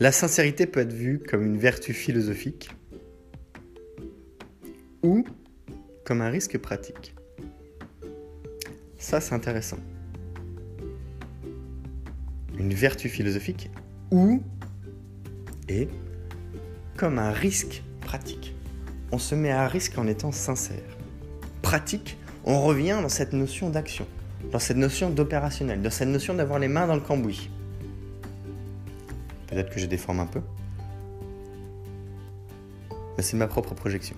La 0.00 0.12
sincérité 0.12 0.66
peut 0.66 0.80
être 0.80 0.92
vue 0.92 1.20
comme 1.20 1.44
une 1.44 1.56
vertu 1.56 1.92
philosophique 1.92 2.70
ou 5.02 5.24
comme 6.04 6.20
un 6.20 6.28
risque 6.28 6.58
pratique. 6.58 7.14
Ça, 8.98 9.20
c'est 9.20 9.34
intéressant. 9.34 9.78
Une 12.58 12.74
vertu 12.74 13.08
philosophique 13.08 13.70
ou 14.10 14.42
et 15.68 15.88
comme 16.96 17.18
un 17.18 17.32
risque 17.32 17.82
on 19.12 19.18
se 19.18 19.34
met 19.34 19.50
à 19.52 19.68
risque 19.68 19.98
en 19.98 20.06
étant 20.06 20.32
sincère. 20.32 20.96
Pratique, 21.60 22.16
on 22.44 22.62
revient 22.62 22.98
dans 23.02 23.10
cette 23.10 23.34
notion 23.34 23.70
d'action, 23.70 24.06
dans 24.50 24.58
cette 24.58 24.78
notion 24.78 25.10
d'opérationnel, 25.10 25.82
dans 25.82 25.90
cette 25.90 26.08
notion 26.08 26.34
d'avoir 26.34 26.58
les 26.58 26.68
mains 26.68 26.86
dans 26.86 26.94
le 26.94 27.00
cambouis. 27.00 27.50
Peut-être 29.46 29.70
que 29.70 29.78
je 29.78 29.86
déforme 29.86 30.20
un 30.20 30.26
peu, 30.26 30.40
mais 33.16 33.22
c'est 33.22 33.36
ma 33.36 33.46
propre 33.46 33.74
projection. 33.74 34.16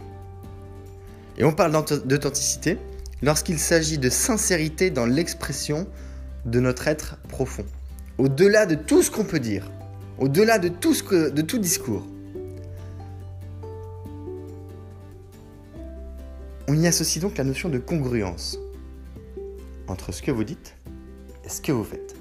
Et 1.36 1.44
on 1.44 1.52
parle 1.52 1.72
d'authenticité 2.04 2.78
lorsqu'il 3.20 3.58
s'agit 3.58 3.98
de 3.98 4.08
sincérité 4.08 4.90
dans 4.90 5.06
l'expression 5.06 5.88
de 6.44 6.60
notre 6.60 6.86
être 6.86 7.18
profond. 7.28 7.64
Au-delà 8.18 8.66
de 8.66 8.76
tout 8.76 9.02
ce 9.02 9.10
qu'on 9.10 9.24
peut 9.24 9.40
dire, 9.40 9.68
au-delà 10.18 10.60
de, 10.60 10.68
tout 10.68 11.58
discours. 11.58 12.06
On 16.74 16.80
y 16.80 16.88
associe 16.88 17.22
donc 17.22 17.36
la 17.36 17.44
notion 17.44 17.68
de 17.68 17.78
congruence 17.78 18.58
entre 19.86 20.10
ce 20.10 20.22
que 20.22 20.32
vous 20.32 20.42
dites 20.42 20.74
et 21.44 21.48
ce 21.48 21.60
que 21.60 21.70
vous 21.70 21.84
faites. 21.84 22.16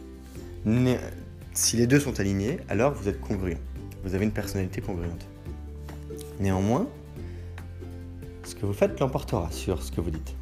Si 1.53 1.75
les 1.75 1.87
deux 1.87 1.99
sont 1.99 2.19
alignés, 2.19 2.59
alors 2.69 2.93
vous 2.93 3.09
êtes 3.09 3.19
congruent. 3.19 3.57
Vous 4.03 4.13
avez 4.13 4.25
une 4.25 4.31
personnalité 4.31 4.79
congruente. 4.79 5.25
Néanmoins, 6.39 6.87
ce 8.43 8.53
que 8.53 8.67
vous 8.67 8.73
faites 8.73 8.99
l'emportera 8.99 9.49
sur 9.49 9.81
ce 9.81 9.91
que 9.91 10.01
vous 10.01 10.11
dites. 10.11 10.35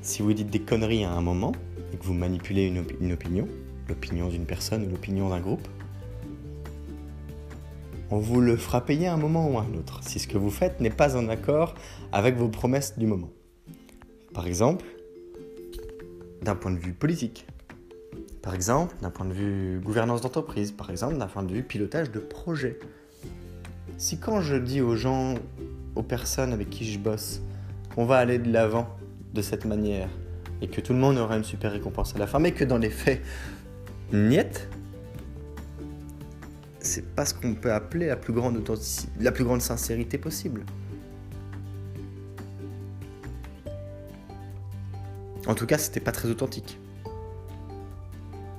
Si 0.00 0.22
vous 0.22 0.32
dites 0.32 0.48
des 0.48 0.62
conneries 0.62 1.04
à 1.04 1.10
un 1.10 1.20
moment 1.20 1.52
et 1.92 1.98
que 1.98 2.04
vous 2.04 2.14
manipulez 2.14 2.64
une, 2.64 2.82
une 2.98 3.12
opinion, 3.12 3.46
l'opinion 3.90 4.30
d'une 4.30 4.46
personne 4.46 4.86
ou 4.86 4.88
l'opinion 4.88 5.28
d'un 5.28 5.40
groupe, 5.40 5.68
on 8.10 8.18
vous 8.18 8.40
le 8.40 8.56
fera 8.56 8.84
payer 8.84 9.06
un 9.06 9.16
moment 9.16 9.48
ou 9.50 9.58
un 9.58 9.74
autre, 9.78 10.00
si 10.02 10.18
ce 10.18 10.28
que 10.28 10.38
vous 10.38 10.50
faites 10.50 10.80
n'est 10.80 10.90
pas 10.90 11.16
en 11.16 11.28
accord 11.28 11.74
avec 12.12 12.36
vos 12.36 12.48
promesses 12.48 12.98
du 12.98 13.06
moment. 13.06 13.30
Par 14.32 14.46
exemple, 14.46 14.84
d'un 16.42 16.54
point 16.54 16.70
de 16.70 16.78
vue 16.78 16.92
politique. 16.92 17.46
Par 18.42 18.54
exemple, 18.54 18.94
d'un 19.02 19.10
point 19.10 19.26
de 19.26 19.32
vue 19.32 19.80
gouvernance 19.82 20.20
d'entreprise. 20.20 20.72
Par 20.72 20.90
exemple, 20.90 21.18
d'un 21.18 21.26
point 21.26 21.42
de 21.42 21.52
vue 21.52 21.62
pilotage 21.62 22.10
de 22.10 22.20
projet. 22.20 22.78
Si 23.96 24.18
quand 24.18 24.40
je 24.40 24.56
dis 24.56 24.80
aux 24.80 24.96
gens, 24.96 25.34
aux 25.96 26.02
personnes 26.02 26.52
avec 26.52 26.70
qui 26.70 26.90
je 26.90 26.98
bosse, 26.98 27.42
qu'on 27.94 28.06
va 28.06 28.16
aller 28.18 28.38
de 28.38 28.50
l'avant 28.52 28.88
de 29.34 29.42
cette 29.42 29.64
manière, 29.64 30.08
et 30.62 30.68
que 30.68 30.80
tout 30.80 30.92
le 30.92 30.98
monde 30.98 31.18
aura 31.18 31.36
une 31.36 31.44
super 31.44 31.72
récompense 31.72 32.14
à 32.14 32.18
la 32.18 32.26
fin, 32.26 32.38
mais 32.38 32.52
que 32.52 32.64
dans 32.64 32.78
les 32.78 32.90
faits, 32.90 33.20
niet, 34.12 34.68
c'est 36.88 37.14
pas 37.14 37.24
ce 37.24 37.34
qu'on 37.34 37.54
peut 37.54 37.72
appeler 37.72 38.06
la 38.06 38.16
plus 38.16 38.32
grande 38.32 38.58
la 39.20 39.32
plus 39.32 39.44
grande 39.44 39.60
sincérité 39.60 40.18
possible. 40.18 40.64
En 45.46 45.54
tout 45.54 45.66
cas, 45.66 45.78
c'était 45.78 46.00
pas 46.00 46.12
très 46.12 46.28
authentique. 46.28 46.78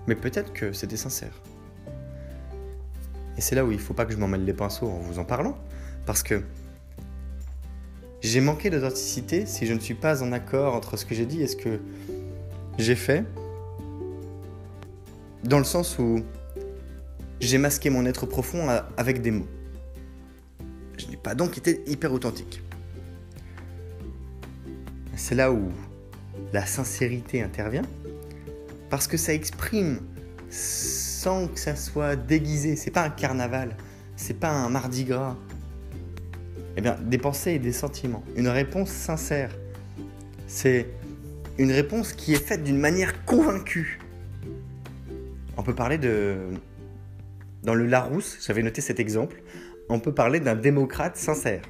Mais 0.07 0.15
peut-être 0.15 0.53
que 0.53 0.73
c'était 0.73 0.97
sincère. 0.97 1.41
Et 3.37 3.41
c'est 3.41 3.55
là 3.55 3.63
où 3.65 3.71
il 3.71 3.79
faut 3.79 3.93
pas 3.93 4.05
que 4.05 4.13
je 4.13 4.17
m'en 4.17 4.27
mêle 4.27 4.45
les 4.45 4.53
pinceaux 4.53 4.87
en 4.87 4.99
vous 4.99 5.19
en 5.19 5.25
parlant. 5.25 5.57
Parce 6.05 6.23
que 6.23 6.43
j'ai 8.21 8.41
manqué 8.41 8.69
d'authenticité 8.69 9.45
si 9.45 9.65
je 9.65 9.73
ne 9.73 9.79
suis 9.79 9.93
pas 9.93 10.23
en 10.23 10.31
accord 10.31 10.75
entre 10.75 10.97
ce 10.97 11.05
que 11.05 11.15
j'ai 11.15 11.25
dit 11.25 11.41
et 11.41 11.47
ce 11.47 11.55
que 11.55 11.79
j'ai 12.77 12.95
fait. 12.95 13.23
Dans 15.43 15.59
le 15.59 15.63
sens 15.63 15.99
où 15.99 16.23
j'ai 17.39 17.57
masqué 17.57 17.89
mon 17.89 18.05
être 18.05 18.25
profond 18.25 18.67
avec 18.97 19.21
des 19.21 19.31
mots. 19.31 19.47
Je 20.97 21.07
n'ai 21.07 21.17
pas 21.17 21.35
donc 21.35 21.57
été 21.57 21.81
hyper 21.87 22.11
authentique. 22.11 22.61
C'est 25.15 25.35
là 25.35 25.51
où 25.51 25.71
la 26.53 26.65
sincérité 26.65 27.41
intervient, 27.41 27.85
parce 28.89 29.07
que 29.07 29.17
ça 29.17 29.33
exprime 29.33 29.99
sans 30.49 31.47
que 31.47 31.59
ça 31.59 31.75
soit 31.75 32.15
déguisé. 32.15 32.75
C'est 32.75 32.91
pas 32.91 33.03
un 33.03 33.09
carnaval, 33.09 33.75
c'est 34.15 34.39
pas 34.39 34.49
un 34.49 34.69
mardi 34.69 35.03
gras. 35.03 35.35
Eh 36.77 36.81
bien, 36.81 36.97
des 37.01 37.17
pensées 37.17 37.51
et 37.51 37.59
des 37.59 37.73
sentiments. 37.73 38.23
Une 38.35 38.47
réponse 38.47 38.89
sincère. 38.89 39.51
C'est 40.47 40.87
une 41.57 41.71
réponse 41.71 42.13
qui 42.13 42.33
est 42.33 42.43
faite 42.43 42.63
d'une 42.63 42.79
manière 42.79 43.25
convaincue. 43.25 43.99
On 45.57 45.63
peut 45.63 45.75
parler 45.75 45.97
de 45.97 46.37
dans 47.69 47.75
le 47.75 47.85
Larousse, 47.85 48.39
j'avais 48.43 48.63
noté 48.63 48.81
cet 48.81 48.99
exemple, 48.99 49.43
on 49.89 49.99
peut 49.99 50.11
parler 50.11 50.39
d'un 50.39 50.55
démocrate 50.55 51.17
sincère, 51.17 51.61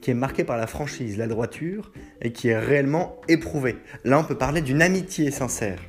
qui 0.00 0.12
est 0.12 0.14
marqué 0.14 0.44
par 0.44 0.56
la 0.56 0.68
franchise, 0.68 1.18
la 1.18 1.26
droiture, 1.26 1.90
et 2.20 2.30
qui 2.30 2.50
est 2.50 2.56
réellement 2.56 3.20
éprouvé. 3.26 3.78
Là, 4.04 4.20
on 4.20 4.22
peut 4.22 4.38
parler 4.38 4.60
d'une 4.60 4.80
amitié 4.80 5.32
sincère. 5.32 5.80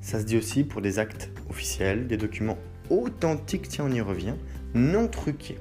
Ça 0.00 0.18
se 0.18 0.24
dit 0.24 0.38
aussi 0.38 0.64
pour 0.64 0.80
des 0.80 0.98
actes 0.98 1.28
officiels, 1.50 2.06
des 2.06 2.16
documents 2.16 2.56
authentiques, 2.88 3.68
tiens 3.68 3.84
on 3.86 3.92
y 3.92 4.00
revient, 4.00 4.36
non 4.72 5.08
truqués. 5.08 5.58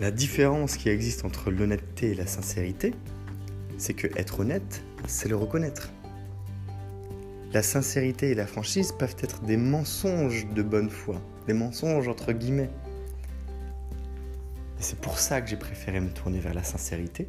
La 0.00 0.10
différence 0.10 0.78
qui 0.78 0.88
existe 0.88 1.26
entre 1.26 1.50
l'honnêteté 1.50 2.12
et 2.12 2.14
la 2.14 2.26
sincérité, 2.26 2.94
c'est 3.78 3.94
que 3.94 4.06
être 4.18 4.40
honnête, 4.40 4.82
c'est 5.06 5.28
le 5.28 5.36
reconnaître. 5.36 5.90
La 7.52 7.62
sincérité 7.62 8.30
et 8.30 8.34
la 8.34 8.46
franchise 8.46 8.92
peuvent 8.92 9.16
être 9.20 9.42
des 9.42 9.56
mensonges 9.56 10.46
de 10.48 10.62
bonne 10.62 10.90
foi, 10.90 11.20
des 11.46 11.52
mensonges 11.54 12.08
entre 12.08 12.32
guillemets. 12.32 12.70
Et 14.78 14.82
c'est 14.82 14.98
pour 14.98 15.18
ça 15.18 15.40
que 15.40 15.48
j'ai 15.48 15.56
préféré 15.56 16.00
me 16.00 16.10
tourner 16.10 16.40
vers 16.40 16.54
la 16.54 16.64
sincérité, 16.64 17.28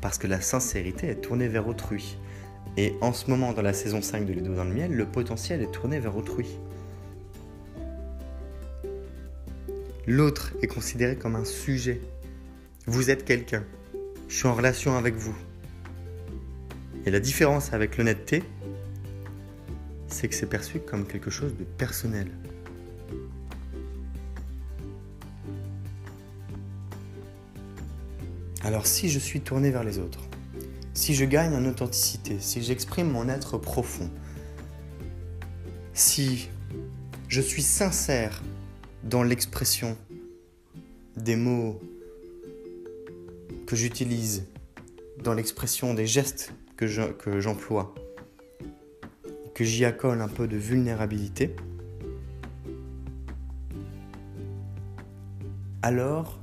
parce 0.00 0.18
que 0.18 0.26
la 0.26 0.40
sincérité 0.40 1.08
est 1.08 1.22
tournée 1.22 1.48
vers 1.48 1.66
autrui. 1.66 2.18
Et 2.76 2.94
en 3.00 3.12
ce 3.12 3.30
moment, 3.30 3.52
dans 3.52 3.62
la 3.62 3.72
saison 3.72 4.02
5 4.02 4.26
de 4.26 4.32
Les 4.32 4.42
Dos 4.42 4.54
dans 4.54 4.64
le 4.64 4.74
Miel, 4.74 4.92
le 4.92 5.06
potentiel 5.06 5.62
est 5.62 5.72
tourné 5.72 5.98
vers 5.98 6.16
autrui. 6.16 6.58
L'autre 10.06 10.52
est 10.62 10.68
considéré 10.68 11.16
comme 11.16 11.36
un 11.36 11.44
sujet. 11.44 12.00
Vous 12.86 13.10
êtes 13.10 13.24
quelqu'un. 13.24 13.64
Je 14.28 14.36
suis 14.36 14.46
en 14.46 14.54
relation 14.54 14.96
avec 14.96 15.14
vous. 15.14 15.34
Et 17.08 17.10
la 17.10 17.20
différence 17.20 17.72
avec 17.72 17.96
l'honnêteté, 17.96 18.42
c'est 20.08 20.28
que 20.28 20.34
c'est 20.34 20.44
perçu 20.44 20.78
comme 20.78 21.06
quelque 21.06 21.30
chose 21.30 21.56
de 21.56 21.64
personnel. 21.64 22.30
Alors 28.62 28.86
si 28.86 29.08
je 29.08 29.18
suis 29.18 29.40
tourné 29.40 29.70
vers 29.70 29.84
les 29.84 29.98
autres, 29.98 30.20
si 30.92 31.14
je 31.14 31.24
gagne 31.24 31.54
en 31.54 31.64
authenticité, 31.64 32.36
si 32.40 32.62
j'exprime 32.62 33.10
mon 33.10 33.30
être 33.30 33.56
profond, 33.56 34.10
si 35.94 36.50
je 37.28 37.40
suis 37.40 37.62
sincère 37.62 38.42
dans 39.02 39.22
l'expression 39.22 39.96
des 41.16 41.36
mots 41.36 41.80
que 43.66 43.76
j'utilise, 43.76 44.44
dans 45.24 45.32
l'expression 45.32 45.94
des 45.94 46.06
gestes 46.06 46.52
que 46.78 47.40
j'emploie, 47.40 47.92
que 49.52 49.64
j'y 49.64 49.84
accole 49.84 50.20
un 50.20 50.28
peu 50.28 50.46
de 50.46 50.56
vulnérabilité, 50.56 51.56
alors 55.82 56.38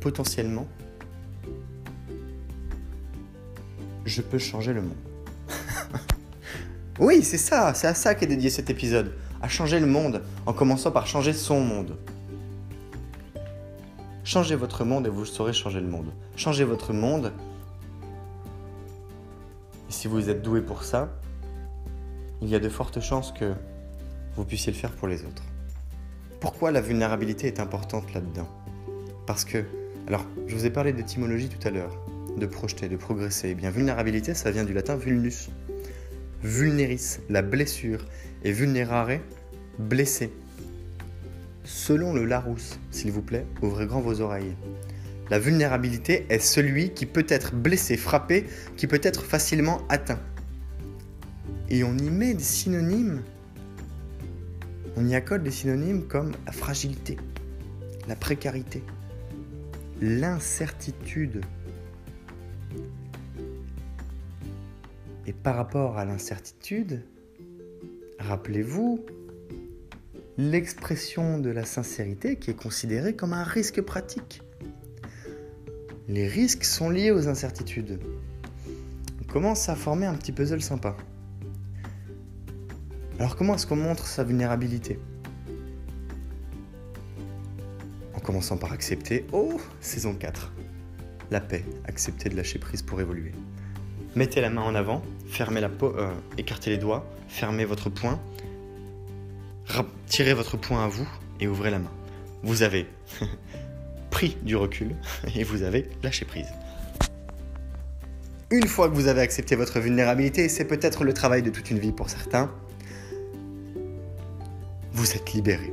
potentiellement 0.00 0.68
je 4.04 4.20
peux 4.20 4.38
changer 4.38 4.74
le 4.74 4.82
monde. 4.82 4.96
oui, 6.98 7.22
c'est 7.22 7.38
ça, 7.38 7.72
c'est 7.72 7.86
à 7.86 7.94
ça 7.94 8.14
qu'est 8.14 8.26
dédié 8.26 8.50
cet 8.50 8.68
épisode, 8.68 9.14
à 9.40 9.48
changer 9.48 9.80
le 9.80 9.86
monde, 9.86 10.22
en 10.44 10.52
commençant 10.52 10.90
par 10.90 11.06
changer 11.06 11.32
son 11.32 11.60
monde. 11.60 11.96
Changez 14.22 14.54
votre 14.54 14.84
monde 14.84 15.06
et 15.06 15.10
vous 15.10 15.24
saurez 15.24 15.54
changer 15.54 15.80
le 15.80 15.88
monde. 15.88 16.12
Changez 16.36 16.64
votre 16.64 16.92
monde. 16.92 17.32
Et 19.90 19.92
si 19.92 20.06
vous 20.06 20.30
êtes 20.30 20.40
doué 20.40 20.60
pour 20.60 20.84
ça, 20.84 21.12
il 22.40 22.48
y 22.48 22.54
a 22.54 22.60
de 22.60 22.68
fortes 22.68 23.00
chances 23.00 23.32
que 23.32 23.54
vous 24.36 24.44
puissiez 24.44 24.72
le 24.72 24.78
faire 24.78 24.92
pour 24.92 25.08
les 25.08 25.24
autres. 25.24 25.42
Pourquoi 26.38 26.70
la 26.70 26.80
vulnérabilité 26.80 27.48
est 27.48 27.58
importante 27.58 28.14
là-dedans? 28.14 28.46
Parce 29.26 29.44
que, 29.44 29.64
alors, 30.06 30.24
je 30.46 30.54
vous 30.54 30.64
ai 30.64 30.70
parlé 30.70 30.92
d'étymologie 30.92 31.48
tout 31.48 31.66
à 31.66 31.72
l'heure, 31.72 31.98
de 32.36 32.46
projeter, 32.46 32.88
de 32.88 32.96
progresser. 32.96 33.48
Eh 33.48 33.54
bien, 33.56 33.70
vulnérabilité, 33.70 34.32
ça 34.32 34.52
vient 34.52 34.62
du 34.62 34.72
latin 34.72 34.94
vulnus. 34.94 35.50
Vulneris, 36.44 37.18
la 37.28 37.42
blessure, 37.42 38.06
et 38.44 38.52
vulnerare, 38.52 39.18
blessé. 39.80 40.32
Selon 41.64 42.14
le 42.14 42.26
Larousse, 42.26 42.78
s'il 42.92 43.10
vous 43.10 43.22
plaît, 43.22 43.44
ouvrez 43.60 43.86
grand 43.86 44.00
vos 44.00 44.20
oreilles. 44.20 44.54
La 45.30 45.38
vulnérabilité 45.38 46.26
est 46.28 46.40
celui 46.40 46.90
qui 46.90 47.06
peut 47.06 47.26
être 47.28 47.54
blessé, 47.54 47.96
frappé, 47.96 48.46
qui 48.76 48.86
peut 48.86 49.00
être 49.02 49.22
facilement 49.22 49.80
atteint 49.88 50.18
et 51.70 51.84
on 51.84 51.96
y 51.96 52.10
met 52.10 52.34
des 52.34 52.42
synonymes. 52.42 53.22
On 54.96 55.06
y 55.06 55.14
accorde 55.14 55.44
des 55.44 55.52
synonymes 55.52 56.06
comme 56.06 56.32
la 56.44 56.52
fragilité, 56.52 57.16
la 58.08 58.16
précarité, 58.16 58.82
l'incertitude. 60.02 61.42
Et 65.26 65.32
par 65.32 65.54
rapport 65.54 65.96
à 65.96 66.04
l'incertitude, 66.04 67.04
rappelez-vous 68.18 69.06
l'expression 70.36 71.38
de 71.38 71.50
la 71.50 71.64
sincérité 71.64 72.36
qui 72.36 72.50
est 72.50 72.60
considérée 72.60 73.14
comme 73.14 73.32
un 73.32 73.44
risque 73.44 73.80
pratique. 73.80 74.42
Les 76.08 76.26
risques 76.26 76.64
sont 76.64 76.90
liés 76.90 77.10
aux 77.10 77.28
incertitudes. 77.28 78.00
On 79.20 79.32
commence 79.32 79.68
à 79.68 79.76
former 79.76 80.06
un 80.06 80.14
petit 80.14 80.32
puzzle 80.32 80.62
sympa. 80.62 80.96
Alors 83.18 83.36
comment 83.36 83.54
est-ce 83.54 83.66
qu'on 83.66 83.76
montre 83.76 84.06
sa 84.06 84.24
vulnérabilité? 84.24 84.98
En 88.14 88.20
commençant 88.20 88.56
par 88.56 88.72
accepter, 88.72 89.26
oh, 89.32 89.60
saison 89.80 90.14
4, 90.14 90.52
la 91.30 91.40
paix, 91.40 91.64
accepter 91.84 92.28
de 92.28 92.36
lâcher 92.36 92.58
prise 92.58 92.82
pour 92.82 93.00
évoluer. 93.00 93.32
Mettez 94.16 94.40
la 94.40 94.50
main 94.50 94.62
en 94.62 94.74
avant, 94.74 95.02
fermez 95.26 95.60
la 95.60 95.68
peau, 95.68 95.94
euh, 95.96 96.12
écartez 96.38 96.70
les 96.70 96.78
doigts, 96.78 97.08
fermez 97.28 97.64
votre 97.64 97.90
poing, 97.90 98.20
tirez 100.06 100.34
votre 100.34 100.56
poing 100.56 100.84
à 100.84 100.88
vous 100.88 101.08
et 101.38 101.46
ouvrez 101.46 101.70
la 101.70 101.78
main. 101.78 101.92
Vous 102.42 102.62
avez 102.62 102.86
du 104.28 104.56
recul 104.56 104.94
et 105.34 105.44
vous 105.44 105.62
avez 105.62 105.88
lâché 106.02 106.24
prise. 106.24 106.48
Une 108.50 108.66
fois 108.66 108.88
que 108.88 108.94
vous 108.94 109.06
avez 109.06 109.20
accepté 109.20 109.54
votre 109.54 109.78
vulnérabilité, 109.78 110.48
c'est 110.48 110.64
peut-être 110.64 111.04
le 111.04 111.14
travail 111.14 111.42
de 111.42 111.50
toute 111.50 111.70
une 111.70 111.78
vie 111.78 111.92
pour 111.92 112.10
certains, 112.10 112.50
vous 114.92 115.12
êtes 115.12 115.32
libéré. 115.32 115.72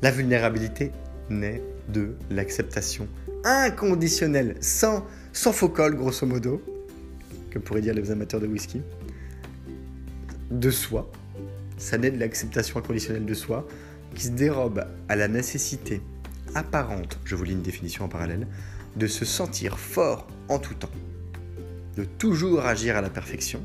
La 0.00 0.10
vulnérabilité 0.10 0.92
naît 1.28 1.62
de 1.88 2.16
l'acceptation 2.30 3.06
inconditionnelle, 3.44 4.56
sans, 4.60 5.06
sans 5.32 5.52
faux 5.52 5.68
col, 5.68 5.94
grosso 5.94 6.26
modo, 6.26 6.62
que 7.50 7.58
pourraient 7.58 7.82
dire 7.82 7.94
les 7.94 8.10
amateurs 8.10 8.40
de 8.40 8.46
whisky, 8.46 8.80
de 10.50 10.70
soi. 10.70 11.10
Ça 11.76 11.98
naît 11.98 12.10
de 12.10 12.18
l'acceptation 12.18 12.78
inconditionnelle 12.78 13.26
de 13.26 13.34
soi, 13.34 13.66
qui 14.14 14.24
se 14.24 14.30
dérobe 14.30 14.86
à 15.08 15.16
la 15.16 15.28
nécessité 15.28 16.00
apparente, 16.54 17.18
je 17.24 17.34
vous 17.34 17.44
lis 17.44 17.52
une 17.52 17.62
définition 17.62 18.04
en 18.04 18.08
parallèle, 18.08 18.46
de 18.96 19.06
se 19.06 19.24
sentir 19.24 19.78
fort 19.78 20.26
en 20.48 20.58
tout 20.58 20.74
temps, 20.74 20.90
de 21.96 22.04
toujours 22.04 22.66
agir 22.66 22.96
à 22.96 23.00
la 23.00 23.10
perfection, 23.10 23.60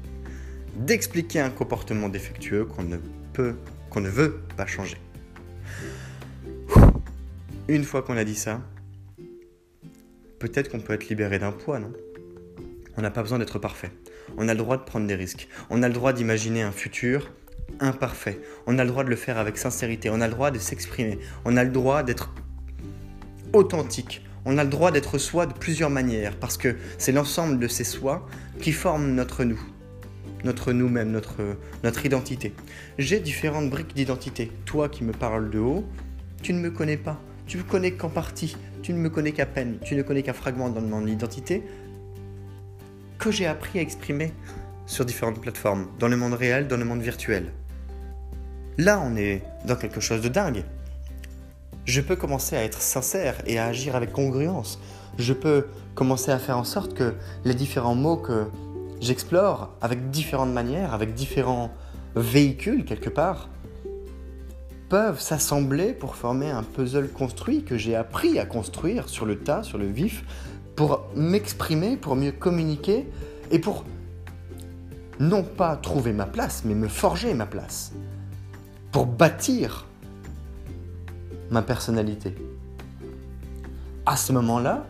d'expliquer 0.75 1.39
un 1.39 1.49
comportement 1.49 2.09
défectueux 2.09 2.65
qu'on 2.65 2.83
ne 2.83 2.97
peut 3.33 3.55
qu'on 3.89 4.01
ne 4.01 4.09
veut 4.09 4.41
pas 4.55 4.67
changer. 4.67 4.97
Une 7.67 7.83
fois 7.83 8.01
qu'on 8.01 8.17
a 8.17 8.23
dit 8.23 8.35
ça, 8.35 8.61
peut-être 10.39 10.69
qu'on 10.69 10.79
peut 10.79 10.93
être 10.93 11.09
libéré 11.09 11.39
d'un 11.39 11.51
poids, 11.51 11.79
non? 11.79 11.91
On 12.97 13.01
n'a 13.01 13.11
pas 13.11 13.21
besoin 13.21 13.39
d'être 13.39 13.59
parfait. 13.59 13.91
On 14.37 14.47
a 14.47 14.53
le 14.53 14.59
droit 14.59 14.77
de 14.77 14.83
prendre 14.83 15.07
des 15.07 15.15
risques. 15.15 15.47
On 15.69 15.83
a 15.83 15.87
le 15.87 15.93
droit 15.93 16.13
d'imaginer 16.13 16.61
un 16.61 16.71
futur 16.71 17.31
imparfait. 17.79 18.39
On 18.67 18.77
a 18.77 18.83
le 18.83 18.89
droit 18.89 19.03
de 19.03 19.09
le 19.09 19.15
faire 19.15 19.37
avec 19.37 19.57
sincérité. 19.57 20.09
On 20.09 20.21
a 20.21 20.27
le 20.27 20.33
droit 20.33 20.51
de 20.51 20.59
s'exprimer. 20.59 21.19
On 21.45 21.57
a 21.57 21.63
le 21.63 21.71
droit 21.71 22.03
d'être 22.03 22.33
authentique. 23.53 24.25
On 24.45 24.57
a 24.57 24.63
le 24.63 24.69
droit 24.69 24.91
d'être 24.91 25.17
soi 25.17 25.45
de 25.45 25.53
plusieurs 25.53 25.89
manières 25.89 26.35
parce 26.37 26.57
que 26.57 26.75
c'est 26.97 27.11
l'ensemble 27.11 27.59
de 27.59 27.67
ces 27.67 27.83
soi 27.83 28.27
qui 28.61 28.71
forment 28.71 29.13
notre 29.13 29.43
nous 29.43 29.59
notre 30.43 30.71
nous-mêmes, 30.71 31.11
notre, 31.11 31.57
notre 31.83 32.05
identité. 32.05 32.53
J'ai 32.97 33.19
différentes 33.19 33.69
briques 33.69 33.93
d'identité. 33.93 34.51
Toi 34.65 34.89
qui 34.89 35.03
me 35.03 35.11
parles 35.11 35.49
de 35.49 35.59
haut, 35.59 35.85
tu 36.41 36.53
ne 36.53 36.59
me 36.59 36.71
connais 36.71 36.97
pas. 36.97 37.19
Tu 37.45 37.57
me 37.57 37.63
connais 37.63 37.91
qu'en 37.91 38.09
partie. 38.09 38.55
Tu 38.81 38.93
ne 38.93 38.99
me 38.99 39.09
connais 39.09 39.31
qu'à 39.31 39.45
peine. 39.45 39.77
Tu 39.83 39.95
ne 39.95 40.01
connais 40.01 40.23
qu'un 40.23 40.33
fragment 40.33 40.69
de 40.69 40.79
mon 40.79 41.05
identité 41.05 41.63
que 43.17 43.31
j'ai 43.31 43.47
appris 43.47 43.79
à 43.79 43.81
exprimer 43.81 44.31
sur 44.85 45.05
différentes 45.05 45.41
plateformes, 45.41 45.87
dans 45.99 46.07
le 46.07 46.15
monde 46.15 46.33
réel, 46.33 46.67
dans 46.67 46.77
le 46.77 46.85
monde 46.85 47.01
virtuel. 47.01 47.51
Là, 48.77 49.01
on 49.05 49.17
est 49.17 49.43
dans 49.65 49.75
quelque 49.75 49.99
chose 49.99 50.21
de 50.21 50.29
dingue. 50.29 50.63
Je 51.85 52.01
peux 52.01 52.15
commencer 52.15 52.55
à 52.55 52.63
être 52.63 52.81
sincère 52.81 53.35
et 53.45 53.57
à 53.57 53.65
agir 53.65 53.95
avec 53.95 54.11
congruence. 54.11 54.79
Je 55.17 55.33
peux 55.33 55.67
commencer 55.95 56.31
à 56.31 56.39
faire 56.39 56.57
en 56.57 56.63
sorte 56.63 56.93
que 56.93 57.15
les 57.45 57.55
différents 57.55 57.95
mots 57.95 58.17
que 58.17 58.45
j'explore 59.01 59.71
avec 59.81 60.11
différentes 60.11 60.53
manières, 60.53 60.93
avec 60.93 61.13
différents 61.13 61.71
véhicules 62.15 62.85
quelque 62.85 63.09
part, 63.09 63.49
peuvent 64.87 65.19
s'assembler 65.19 65.93
pour 65.93 66.15
former 66.15 66.49
un 66.49 66.63
puzzle 66.63 67.09
construit 67.09 67.63
que 67.63 67.77
j'ai 67.77 67.95
appris 67.95 68.39
à 68.39 68.45
construire 68.45 69.07
sur 69.07 69.25
le 69.25 69.37
tas, 69.37 69.61
sur 69.63 69.77
le 69.77 69.85
vif, 69.85 70.23
pour 70.75 71.01
m'exprimer, 71.15 71.97
pour 71.97 72.15
mieux 72.15 72.31
communiquer 72.31 73.07
et 73.51 73.59
pour 73.59 73.85
non 75.19 75.43
pas 75.43 75.75
trouver 75.75 76.13
ma 76.13 76.25
place, 76.25 76.63
mais 76.65 76.75
me 76.75 76.87
forger 76.87 77.33
ma 77.33 77.45
place, 77.45 77.91
pour 78.91 79.05
bâtir 79.05 79.88
ma 81.51 81.61
personnalité. 81.61 82.35
À 84.05 84.15
ce 84.15 84.31
moment-là, 84.33 84.87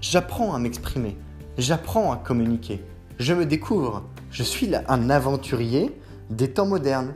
j'apprends 0.00 0.54
à 0.54 0.58
m'exprimer, 0.58 1.16
j'apprends 1.58 2.12
à 2.12 2.16
communiquer, 2.16 2.82
je 3.18 3.32
me 3.32 3.46
découvre, 3.46 4.08
je 4.30 4.42
suis 4.42 4.70
un 4.74 5.10
aventurier 5.10 5.92
des 6.30 6.50
temps 6.50 6.66
modernes. 6.66 7.14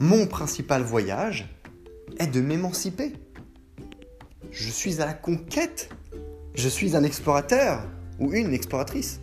Mon 0.00 0.26
principal 0.26 0.82
voyage 0.82 1.48
est 2.18 2.26
de 2.26 2.40
m'émanciper. 2.40 3.12
Je 4.50 4.70
suis 4.70 5.00
à 5.00 5.06
la 5.06 5.14
conquête. 5.14 5.90
Je 6.54 6.68
suis 6.68 6.96
un 6.96 7.04
explorateur 7.04 7.86
ou 8.18 8.32
une 8.32 8.52
exploratrice. 8.52 9.20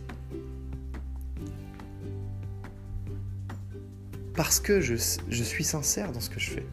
Parce 4.38 4.60
que 4.60 4.80
je, 4.80 4.94
je, 5.28 5.42
suis 5.42 5.64
sincère 5.64 6.12
dans 6.12 6.20
ce 6.20 6.30
que 6.30 6.38
je 6.38 6.50
fais. 6.50 6.66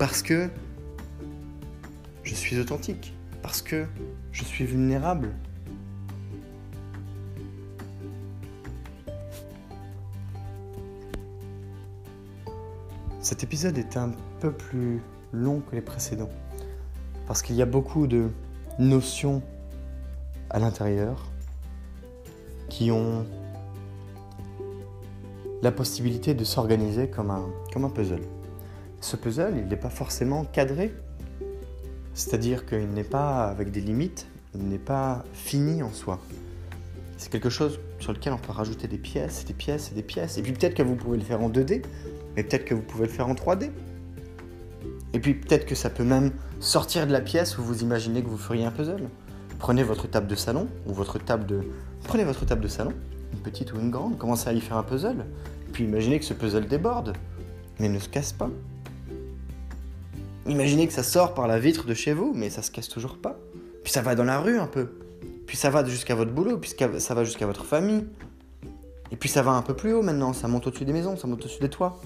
Parce 0.00 0.20
que 0.20 0.50
je 2.24 2.34
suis 2.34 2.58
authentique. 2.58 3.14
Parce 3.40 3.62
que 3.62 3.86
je 4.32 4.42
suis 4.42 4.64
vulnérable. 4.64 5.30
Cet 13.20 13.44
épisode 13.44 13.78
est 13.78 13.96
un 13.96 14.10
peu 14.40 14.50
plus 14.50 15.00
long 15.30 15.60
que 15.60 15.76
les 15.76 15.82
précédents, 15.82 16.30
parce 17.28 17.42
qu'il 17.42 17.54
y 17.54 17.62
a 17.62 17.66
beaucoup 17.66 18.08
de 18.08 18.28
notions 18.80 19.40
à 20.50 20.58
l'intérieur 20.58 21.30
qui 22.68 22.90
ont 22.90 23.24
la 25.62 25.72
possibilité 25.72 26.34
de 26.34 26.44
s'organiser 26.44 27.08
comme 27.08 27.30
un, 27.30 27.46
comme 27.72 27.84
un 27.84 27.90
puzzle. 27.90 28.22
Ce 29.00 29.16
puzzle, 29.16 29.54
il 29.56 29.68
n'est 29.68 29.76
pas 29.76 29.90
forcément 29.90 30.44
cadré, 30.44 30.92
c'est-à-dire 32.14 32.66
qu'il 32.66 32.88
n'est 32.88 33.04
pas 33.04 33.44
avec 33.44 33.70
des 33.70 33.80
limites, 33.80 34.26
il 34.54 34.68
n'est 34.68 34.78
pas 34.78 35.24
fini 35.32 35.82
en 35.82 35.92
soi. 35.92 36.18
C'est 37.18 37.30
quelque 37.30 37.50
chose 37.50 37.80
sur 37.98 38.12
lequel 38.12 38.32
on 38.32 38.38
peut 38.38 38.52
rajouter 38.52 38.88
des 38.88 38.98
pièces, 38.98 39.44
des 39.44 39.54
pièces 39.54 39.90
et 39.92 39.94
des 39.94 40.02
pièces. 40.02 40.38
Et 40.38 40.42
puis 40.42 40.52
peut-être 40.52 40.74
que 40.74 40.82
vous 40.82 40.96
pouvez 40.96 41.16
le 41.18 41.24
faire 41.24 41.42
en 41.42 41.50
2D, 41.50 41.82
mais 42.34 42.42
peut-être 42.42 42.64
que 42.64 42.74
vous 42.74 42.82
pouvez 42.82 43.06
le 43.06 43.12
faire 43.12 43.28
en 43.28 43.34
3D. 43.34 43.70
Et 45.12 45.20
puis 45.20 45.34
peut-être 45.34 45.64
que 45.64 45.74
ça 45.74 45.88
peut 45.88 46.04
même 46.04 46.32
sortir 46.60 47.06
de 47.06 47.12
la 47.12 47.20
pièce 47.20 47.58
où 47.58 47.62
vous 47.62 47.82
imaginez 47.82 48.22
que 48.22 48.28
vous 48.28 48.36
feriez 48.36 48.64
un 48.64 48.70
puzzle. 48.70 49.08
Prenez 49.58 49.82
votre 49.82 50.06
table 50.06 50.26
de 50.26 50.34
salon 50.34 50.68
ou 50.86 50.92
votre 50.92 51.18
table 51.18 51.46
de 51.46 51.60
prenez 52.04 52.24
votre 52.24 52.44
table 52.44 52.62
de 52.62 52.68
salon, 52.68 52.92
une 53.36 53.42
petite 53.42 53.72
ou 53.72 53.80
une 53.80 53.90
grande, 53.90 54.18
commencez 54.18 54.48
à 54.48 54.52
y 54.52 54.60
faire 54.60 54.76
un 54.76 54.82
puzzle. 54.82 55.24
Puis 55.72 55.84
imaginez 55.84 56.18
que 56.18 56.24
ce 56.24 56.34
puzzle 56.34 56.66
déborde, 56.66 57.12
mais 57.78 57.88
ne 57.88 57.98
se 57.98 58.08
casse 58.08 58.32
pas. 58.32 58.50
Imaginez 60.46 60.86
que 60.86 60.92
ça 60.92 61.02
sort 61.02 61.34
par 61.34 61.46
la 61.46 61.58
vitre 61.58 61.86
de 61.86 61.94
chez 61.94 62.12
vous, 62.12 62.32
mais 62.34 62.50
ça 62.50 62.62
se 62.62 62.70
casse 62.70 62.88
toujours 62.88 63.18
pas. 63.18 63.36
Puis 63.84 63.92
ça 63.92 64.00
va 64.00 64.14
dans 64.14 64.24
la 64.24 64.40
rue 64.40 64.58
un 64.58 64.66
peu. 64.66 64.88
Puis 65.46 65.56
ça 65.56 65.70
va 65.70 65.84
jusqu'à 65.84 66.14
votre 66.14 66.32
boulot, 66.32 66.58
puis 66.58 66.74
ça 66.98 67.14
va 67.14 67.24
jusqu'à 67.24 67.46
votre 67.46 67.64
famille. 67.64 68.06
Et 69.10 69.16
puis 69.16 69.28
ça 69.28 69.42
va 69.42 69.52
un 69.52 69.62
peu 69.62 69.74
plus 69.74 69.92
haut 69.92 70.02
maintenant, 70.02 70.32
ça 70.32 70.48
monte 70.48 70.66
au-dessus 70.66 70.84
des 70.84 70.92
maisons, 70.92 71.16
ça 71.16 71.28
monte 71.28 71.40
au-dessus 71.44 71.60
des 71.60 71.68
toits. 71.68 72.00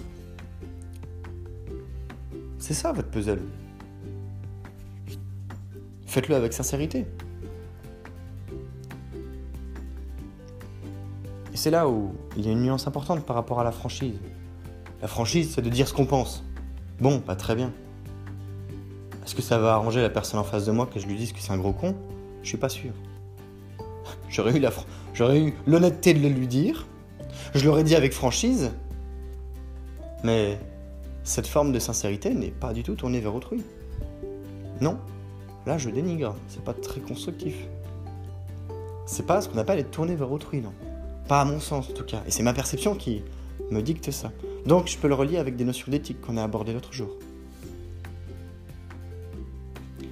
C'est 2.58 2.74
ça 2.74 2.92
votre 2.92 3.08
puzzle. 3.08 3.40
Faites-le 6.06 6.34
avec 6.34 6.52
sincérité. 6.52 7.06
C'est 11.60 11.70
là 11.70 11.90
où 11.90 12.14
il 12.38 12.46
y 12.46 12.48
a 12.48 12.52
une 12.52 12.62
nuance 12.62 12.86
importante 12.86 13.26
par 13.26 13.36
rapport 13.36 13.60
à 13.60 13.64
la 13.64 13.70
franchise. 13.70 14.18
La 15.02 15.08
franchise, 15.08 15.52
c'est 15.54 15.60
de 15.60 15.68
dire 15.68 15.86
ce 15.86 15.92
qu'on 15.92 16.06
pense. 16.06 16.42
Bon, 17.00 17.20
pas 17.20 17.36
très 17.36 17.54
bien. 17.54 17.70
Est-ce 19.26 19.34
que 19.34 19.42
ça 19.42 19.58
va 19.58 19.74
arranger 19.74 20.00
la 20.00 20.08
personne 20.08 20.40
en 20.40 20.44
face 20.44 20.64
de 20.64 20.72
moi 20.72 20.86
que 20.86 20.98
je 20.98 21.06
lui 21.06 21.16
dise 21.16 21.34
que 21.34 21.38
c'est 21.38 21.52
un 21.52 21.58
gros 21.58 21.74
con? 21.74 21.94
Je 22.42 22.48
suis 22.48 22.56
pas 22.56 22.70
sûr. 22.70 22.92
J'aurais 24.30 24.56
eu, 24.56 24.66
J'aurais 25.12 25.38
eu 25.38 25.54
l'honnêteté 25.66 26.14
de 26.14 26.20
le 26.20 26.30
lui 26.30 26.46
dire. 26.46 26.86
Je 27.54 27.66
l'aurais 27.66 27.84
dit 27.84 27.94
avec 27.94 28.14
franchise. 28.14 28.70
Mais 30.24 30.58
cette 31.24 31.46
forme 31.46 31.72
de 31.72 31.78
sincérité 31.78 32.32
n'est 32.32 32.52
pas 32.52 32.72
du 32.72 32.82
tout 32.82 32.94
tournée 32.94 33.20
vers 33.20 33.34
autrui. 33.34 33.62
Non, 34.80 34.96
là 35.66 35.76
je 35.76 35.90
dénigre, 35.90 36.34
c'est 36.48 36.64
pas 36.64 36.72
très 36.72 37.02
constructif. 37.02 37.54
C'est 39.04 39.26
pas 39.26 39.42
ce 39.42 39.50
qu'on 39.50 39.58
appelle 39.58 39.78
être 39.78 39.90
tourné 39.90 40.14
vers 40.14 40.32
autrui, 40.32 40.62
non. 40.62 40.72
Pas 41.30 41.42
à 41.42 41.44
mon 41.44 41.60
sens 41.60 41.88
en 41.88 41.92
tout 41.92 42.02
cas, 42.02 42.24
et 42.26 42.32
c'est 42.32 42.42
ma 42.42 42.52
perception 42.52 42.96
qui 42.96 43.22
me 43.70 43.82
dicte 43.82 44.10
ça. 44.10 44.32
Donc 44.66 44.88
je 44.88 44.98
peux 44.98 45.06
le 45.06 45.14
relier 45.14 45.36
avec 45.36 45.54
des 45.54 45.62
notions 45.62 45.86
d'éthique 45.88 46.20
qu'on 46.20 46.36
a 46.36 46.42
abordées 46.42 46.72
l'autre 46.72 46.92
jour. 46.92 47.10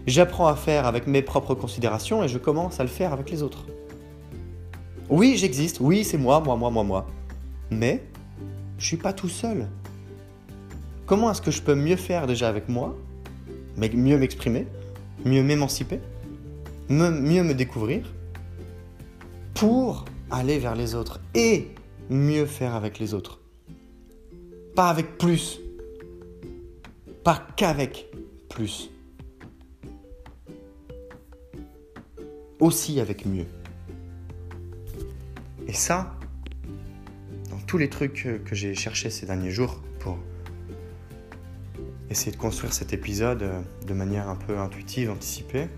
J'apprends 0.06 0.46
à 0.46 0.54
faire 0.54 0.86
avec 0.86 1.08
mes 1.08 1.22
propres 1.22 1.56
considérations 1.56 2.22
et 2.22 2.28
je 2.28 2.38
commence 2.38 2.78
à 2.78 2.84
le 2.84 2.88
faire 2.88 3.12
avec 3.12 3.32
les 3.32 3.42
autres. 3.42 3.66
Oui, 5.08 5.36
j'existe, 5.36 5.78
oui, 5.80 6.04
c'est 6.04 6.18
moi, 6.18 6.38
moi, 6.38 6.54
moi, 6.54 6.70
moi, 6.70 6.84
moi. 6.84 7.06
Mais 7.72 8.04
je 8.78 8.86
suis 8.86 8.96
pas 8.96 9.12
tout 9.12 9.28
seul. 9.28 9.66
Comment 11.04 11.32
est-ce 11.32 11.42
que 11.42 11.50
je 11.50 11.62
peux 11.62 11.74
mieux 11.74 11.96
faire 11.96 12.28
déjà 12.28 12.48
avec 12.48 12.68
moi, 12.68 12.96
mieux 13.76 14.18
m'exprimer, 14.18 14.68
mieux 15.24 15.42
m'émanciper, 15.42 15.98
mieux 16.88 17.42
me 17.42 17.54
découvrir, 17.54 18.04
pour 19.54 20.04
aller 20.30 20.58
vers 20.58 20.74
les 20.74 20.94
autres 20.94 21.20
et 21.34 21.68
mieux 22.10 22.46
faire 22.46 22.74
avec 22.74 22.98
les 22.98 23.14
autres. 23.14 23.40
Pas 24.74 24.88
avec 24.88 25.18
plus, 25.18 25.60
pas 27.24 27.46
qu'avec 27.56 28.06
plus. 28.48 28.90
Aussi 32.60 33.00
avec 33.00 33.24
mieux. 33.26 33.46
Et 35.66 35.72
ça, 35.72 36.14
dans 37.50 37.58
tous 37.66 37.78
les 37.78 37.88
trucs 37.88 38.28
que 38.44 38.54
j'ai 38.54 38.74
cherchés 38.74 39.10
ces 39.10 39.26
derniers 39.26 39.50
jours 39.50 39.82
pour 40.00 40.18
essayer 42.10 42.32
de 42.32 42.36
construire 42.36 42.72
cet 42.72 42.92
épisode 42.92 43.42
euh, 43.42 43.60
de 43.86 43.92
manière 43.92 44.28
un 44.28 44.36
peu 44.36 44.58
intuitive, 44.58 45.10
anticipée, 45.10 45.68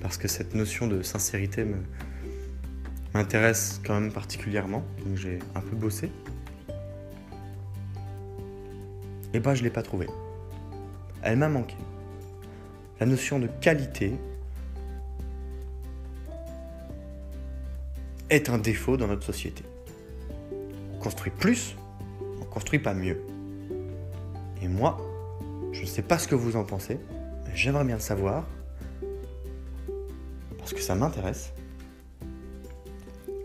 parce 0.00 0.16
que 0.16 0.28
cette 0.28 0.54
notion 0.54 0.86
de 0.86 1.02
sincérité 1.02 1.64
m'intéresse 3.14 3.80
quand 3.84 3.94
même 4.00 4.12
particulièrement, 4.12 4.84
donc 5.04 5.16
j'ai 5.16 5.38
un 5.54 5.60
peu 5.60 5.76
bossé. 5.76 6.10
Et 9.32 9.40
ben 9.40 9.54
je 9.54 9.62
l'ai 9.62 9.70
pas 9.70 9.82
trouvée. 9.82 10.08
Elle 11.22 11.38
m'a 11.38 11.48
manqué. 11.48 11.76
La 12.98 13.06
notion 13.06 13.38
de 13.38 13.46
qualité 13.46 14.12
est 18.28 18.48
un 18.48 18.58
défaut 18.58 18.96
dans 18.96 19.06
notre 19.06 19.24
société. 19.24 19.64
On 20.94 20.98
construit 20.98 21.32
plus, 21.32 21.76
on 22.40 22.44
construit 22.44 22.78
pas 22.78 22.94
mieux. 22.94 23.20
Et 24.62 24.68
moi, 24.68 24.98
je 25.72 25.82
ne 25.82 25.86
sais 25.86 26.02
pas 26.02 26.18
ce 26.18 26.28
que 26.28 26.34
vous 26.34 26.56
en 26.56 26.64
pensez, 26.64 26.98
mais 27.46 27.56
j'aimerais 27.56 27.84
bien 27.84 27.96
le 27.96 28.00
savoir, 28.00 28.44
parce 30.58 30.74
que 30.74 30.80
ça 30.80 30.94
m'intéresse. 30.94 31.52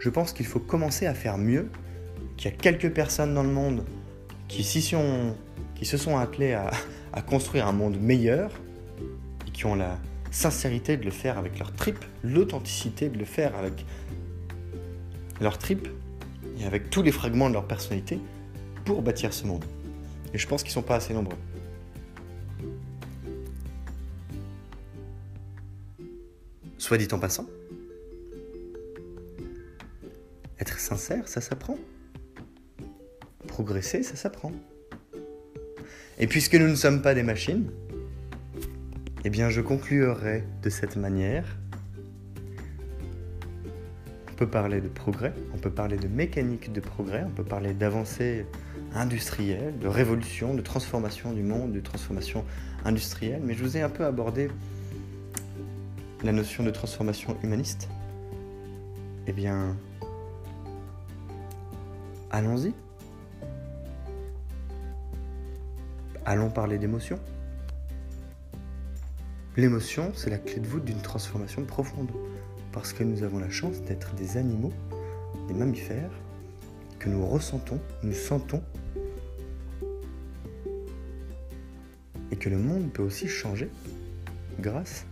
Je 0.05 0.11
pense 0.11 0.33
qu'il 0.33 0.45
faut 0.45 0.59
commencer 0.59 1.07
à 1.07 1.15
faire 1.15 1.39
mieux, 1.39 1.67
qu'il 2.37 2.51
y 2.51 2.53
a 2.53 2.55
quelques 2.55 2.91
personnes 2.91 3.33
dans 3.33 3.41
le 3.41 3.49
monde 3.49 3.83
qui, 4.47 4.63
sont, 4.63 5.35
qui 5.73 5.85
se 5.87 5.97
sont 5.97 6.15
attelées 6.19 6.53
à, 6.53 6.69
construire 7.23 7.65
un 7.65 7.71
monde 7.71 7.99
meilleur, 7.99 8.51
et 9.47 9.49
qui 9.49 9.65
ont 9.65 9.73
la 9.73 9.97
sincérité 10.29 10.95
de 10.95 11.05
le 11.05 11.09
faire 11.09 11.39
avec 11.39 11.57
leur 11.57 11.73
trip, 11.73 11.97
l'authenticité 12.23 13.09
de 13.09 13.17
le 13.17 13.25
faire 13.25 13.55
avec 13.55 13.83
leur 15.41 15.57
trip 15.57 15.87
et 16.59 16.65
avec 16.65 16.91
tous 16.91 17.01
les 17.01 17.11
fragments 17.11 17.49
de 17.49 17.55
leur 17.55 17.65
personnalité 17.65 18.19
pour 18.85 19.01
bâtir 19.01 19.33
ce 19.33 19.47
monde. 19.47 19.65
Et 20.35 20.37
je 20.37 20.45
pense 20.45 20.61
qu'ils 20.61 20.69
ne 20.69 20.75
sont 20.75 20.81
pas 20.83 20.97
assez 20.97 21.15
nombreux. 21.15 21.37
Soit 26.77 26.99
dit 26.99 27.07
en 27.11 27.17
passant, 27.17 27.47
sincère, 30.85 31.27
ça 31.27 31.41
s'apprend. 31.41 31.77
Progresser, 33.47 34.03
ça 34.03 34.15
s'apprend. 34.15 34.51
Et 36.19 36.27
puisque 36.27 36.55
nous 36.55 36.67
ne 36.67 36.75
sommes 36.75 37.01
pas 37.01 37.13
des 37.13 37.23
machines, 37.23 37.69
eh 39.23 39.29
bien 39.29 39.49
je 39.49 39.61
conclurai 39.61 40.43
de 40.61 40.69
cette 40.69 40.95
manière 40.95 41.57
peut 44.35 44.47
parler 44.47 44.81
de 44.81 44.87
progrès, 44.87 45.33
on 45.53 45.57
peut 45.57 45.71
parler 45.71 45.97
de 45.97 46.07
mécanique 46.07 46.71
de 46.73 46.81
progrès, 46.81 47.23
on 47.25 47.29
peut 47.29 47.43
parler 47.43 47.73
d'avancée 47.73 48.45
industrielle, 48.93 49.79
de 49.79 49.87
révolution, 49.87 50.53
de 50.53 50.61
transformation 50.61 51.31
du 51.31 51.41
monde, 51.41 51.71
de 51.71 51.79
transformation 51.79 52.43
industrielle, 52.83 53.41
mais 53.43 53.53
je 53.53 53.63
vous 53.63 53.77
ai 53.77 53.81
un 53.81 53.89
peu 53.89 54.05
abordé 54.05 54.49
la 56.23 56.31
notion 56.31 56.63
de 56.63 56.71
transformation 56.71 57.37
humaniste. 57.43 57.87
Eh 59.27 59.31
bien, 59.31 59.75
allons-y. 62.35 62.73
Allons 66.25 66.49
parler 66.49 66.77
d'émotion. 66.77 67.17
L'émotion, 69.55 70.11
c'est 70.15 70.29
la 70.29 70.37
clé 70.37 70.59
de 70.59 70.67
voûte 70.67 70.83
d'une 70.83 71.01
transformation 71.01 71.63
profonde, 71.63 72.11
parce 72.73 72.91
que 72.91 73.03
nous 73.03 73.23
avons 73.23 73.39
la 73.39 73.49
chance 73.49 73.81
d'être 73.83 74.13
des 74.15 74.35
animaux, 74.35 74.73
des 75.47 75.53
mammifères, 75.53 76.11
que 76.99 77.07
nous 77.07 77.25
ressentons, 77.25 77.79
nous 78.03 78.11
sentons, 78.11 78.61
et 82.31 82.35
que 82.35 82.49
le 82.49 82.57
monde 82.57 82.91
peut 82.91 83.03
aussi 83.03 83.29
changer 83.29 83.69
grâce 84.59 85.05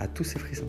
à 0.00 0.06
tous 0.06 0.24
ces 0.24 0.38
frissons. 0.38 0.68